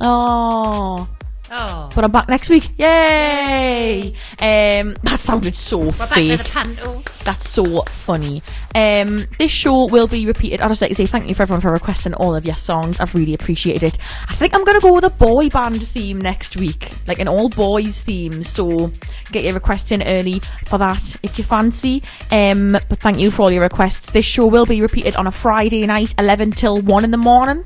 Oh. 0.00 1.08
Oh. 1.50 1.90
But 1.94 2.04
I'm 2.04 2.10
back 2.12 2.28
next 2.28 2.48
week. 2.48 2.70
Yay! 2.78 4.14
Um, 4.38 4.96
that 5.02 5.18
sounded 5.18 5.56
so 5.56 5.78
We're 5.78 5.90
back 5.92 6.08
fake. 6.10 6.30
with 6.32 6.40
a 6.48 6.50
panto. 6.50 7.02
That's 7.24 7.48
so 7.50 7.82
funny. 7.82 8.42
Um, 8.74 9.26
this 9.38 9.50
show 9.50 9.86
will 9.86 10.06
be 10.06 10.26
repeated. 10.26 10.60
I'd 10.60 10.68
just 10.68 10.80
like 10.80 10.90
to 10.90 10.94
say 10.94 11.06
thank 11.06 11.28
you 11.28 11.34
for 11.34 11.42
everyone 11.42 11.60
for 11.60 11.72
requesting 11.72 12.14
all 12.14 12.34
of 12.36 12.44
your 12.44 12.54
songs. 12.54 13.00
I've 13.00 13.14
really 13.14 13.34
appreciated 13.34 13.82
it. 13.82 13.98
I 14.28 14.34
think 14.34 14.54
I'm 14.54 14.64
going 14.64 14.78
to 14.78 14.86
go 14.86 14.94
with 14.94 15.04
a 15.04 15.10
boy 15.10 15.48
band 15.48 15.86
theme 15.86 16.20
next 16.20 16.56
week, 16.56 16.90
like 17.06 17.18
an 17.18 17.28
all 17.28 17.48
boys 17.48 18.02
theme. 18.02 18.42
So 18.42 18.92
get 19.32 19.44
your 19.44 19.54
requests 19.54 19.90
in 19.92 20.02
early 20.02 20.40
for 20.66 20.78
that 20.78 21.16
if 21.22 21.38
you 21.38 21.44
fancy. 21.44 22.02
Um, 22.30 22.72
but 22.72 22.98
thank 23.00 23.18
you 23.18 23.30
for 23.30 23.42
all 23.42 23.50
your 23.50 23.62
requests. 23.62 24.10
This 24.10 24.26
show 24.26 24.46
will 24.46 24.66
be 24.66 24.80
repeated 24.80 25.16
on 25.16 25.26
a 25.26 25.32
Friday 25.32 25.84
night, 25.86 26.14
11 26.18 26.52
till 26.52 26.80
1 26.80 27.04
in 27.04 27.10
the 27.10 27.16
morning. 27.16 27.64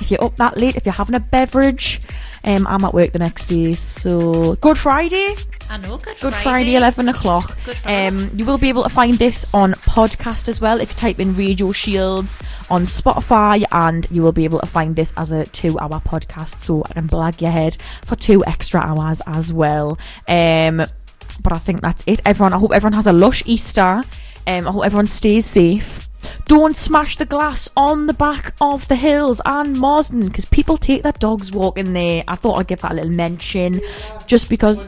If 0.00 0.10
you're 0.10 0.22
up 0.22 0.36
that 0.36 0.56
late, 0.56 0.76
if 0.76 0.86
you're 0.86 0.92
having 0.94 1.14
a 1.14 1.20
beverage, 1.20 2.00
um, 2.44 2.66
I'm 2.66 2.84
at 2.84 2.94
work 2.94 3.12
the 3.12 3.18
next 3.18 3.46
day. 3.46 3.72
So 3.72 4.54
Good 4.56 4.78
Friday. 4.78 5.34
I 5.70 5.76
know, 5.76 5.98
Good, 5.98 6.16
Good 6.20 6.32
Friday, 6.34 6.76
11 6.76 7.08
o'clock. 7.10 7.58
Good 7.64 7.76
um, 7.84 8.30
you 8.34 8.46
will 8.46 8.56
be 8.56 8.70
able 8.70 8.84
to 8.84 8.88
find 8.88 9.18
this 9.18 9.44
on 9.52 9.72
podcast 9.72 10.48
as 10.48 10.60
well 10.60 10.80
if 10.80 10.90
you 10.90 10.96
type 10.96 11.20
in 11.20 11.36
Radio 11.36 11.72
Shields 11.72 12.40
on 12.70 12.84
Spotify, 12.84 13.64
and 13.70 14.08
you 14.10 14.22
will 14.22 14.32
be 14.32 14.44
able 14.44 14.60
to 14.60 14.66
find 14.66 14.96
this 14.96 15.12
as 15.16 15.30
a 15.30 15.44
two 15.44 15.78
hour 15.78 16.00
podcast. 16.00 16.58
So 16.58 16.84
I 16.88 16.94
can 16.94 17.06
blag 17.08 17.42
your 17.42 17.50
head 17.50 17.76
for 18.04 18.16
two 18.16 18.42
extra 18.46 18.80
hours 18.80 19.20
as 19.26 19.52
well. 19.52 19.98
Um, 20.26 20.86
but 21.40 21.52
I 21.52 21.58
think 21.58 21.82
that's 21.82 22.02
it. 22.06 22.20
Everyone, 22.24 22.54
I 22.54 22.58
hope 22.58 22.72
everyone 22.72 22.94
has 22.94 23.06
a 23.06 23.12
lush 23.12 23.42
Easter. 23.44 24.02
Um, 24.46 24.66
I 24.66 24.70
hope 24.70 24.86
everyone 24.86 25.06
stays 25.06 25.44
safe. 25.44 26.07
Don't 26.46 26.76
smash 26.76 27.16
the 27.16 27.26
glass 27.26 27.68
on 27.76 28.06
the 28.06 28.12
back 28.12 28.54
of 28.60 28.88
the 28.88 28.96
hills 28.96 29.40
and 29.44 29.78
Marsden 29.78 30.26
because 30.26 30.46
people 30.46 30.76
take 30.76 31.02
their 31.02 31.12
dogs 31.12 31.52
walking 31.52 31.92
there. 31.92 32.24
I 32.26 32.36
thought 32.36 32.54
I'd 32.58 32.66
give 32.66 32.80
that 32.80 32.92
a 32.92 32.94
little 32.94 33.10
mention 33.10 33.80
just 34.26 34.48
because. 34.48 34.86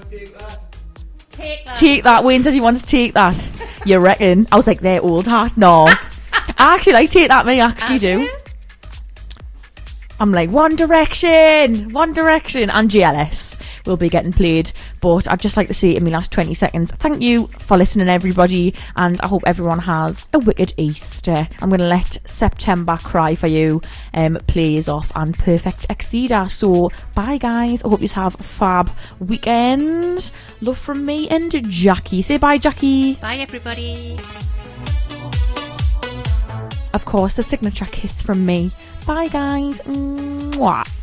Take 1.30 1.64
that. 1.64 1.76
Take 1.76 2.02
that. 2.04 2.24
Wayne 2.24 2.42
says 2.42 2.54
he 2.54 2.60
wants 2.60 2.82
to 2.82 2.86
take 2.86 3.14
that. 3.14 3.50
You 3.84 3.98
reckon? 3.98 4.46
I 4.50 4.56
was 4.56 4.66
like, 4.66 4.80
they're 4.80 5.02
old 5.02 5.26
hat. 5.26 5.56
No. 5.56 5.86
I 6.58 6.74
actually 6.74 6.94
like 6.94 7.10
take 7.10 7.28
that. 7.28 7.46
Me 7.46 7.60
actually 7.60 7.98
do. 7.98 8.30
I'm 10.20 10.32
like 10.32 10.50
One 10.50 10.76
Direction, 10.76 11.94
One 11.94 12.12
Direction, 12.12 12.68
and 12.68 12.90
JLS 12.90 13.58
will 13.86 13.96
be 13.96 14.10
getting 14.10 14.34
played. 14.34 14.70
But 15.00 15.26
I'd 15.26 15.40
just 15.40 15.56
like 15.56 15.68
to 15.68 15.74
say 15.74 15.96
in 15.96 16.04
my 16.04 16.10
last 16.10 16.30
20 16.30 16.52
seconds, 16.52 16.90
thank 16.90 17.22
you 17.22 17.46
for 17.46 17.78
listening, 17.78 18.10
everybody, 18.10 18.74
and 18.96 19.18
I 19.22 19.28
hope 19.28 19.42
everyone 19.46 19.78
has 19.78 20.26
a 20.34 20.38
wicked 20.38 20.74
Easter. 20.76 21.48
I'm 21.62 21.70
going 21.70 21.80
to 21.80 21.86
let 21.86 22.18
September 22.26 22.98
Cry 22.98 23.34
for 23.34 23.46
You 23.46 23.80
um, 24.12 24.38
plays 24.46 24.88
off 24.88 25.10
and 25.16 25.38
Perfect 25.38 25.88
Exceeder. 25.88 26.50
So 26.50 26.90
bye, 27.14 27.38
guys. 27.38 27.82
I 27.82 27.88
hope 27.88 28.02
you 28.02 28.08
have 28.08 28.38
a 28.38 28.42
fab 28.42 28.90
weekend. 29.20 30.30
Love 30.60 30.76
from 30.76 31.06
me 31.06 31.30
and 31.30 31.50
Jackie. 31.70 32.20
Say 32.20 32.36
bye, 32.36 32.58
Jackie. 32.58 33.14
Bye, 33.14 33.36
everybody. 33.36 34.18
Of 36.92 37.06
course, 37.06 37.36
the 37.36 37.42
signature 37.42 37.86
kiss 37.86 38.20
from 38.20 38.44
me. 38.44 38.70
Bye, 39.10 39.26
guys. 39.26 39.82
Mwah. 39.90 40.99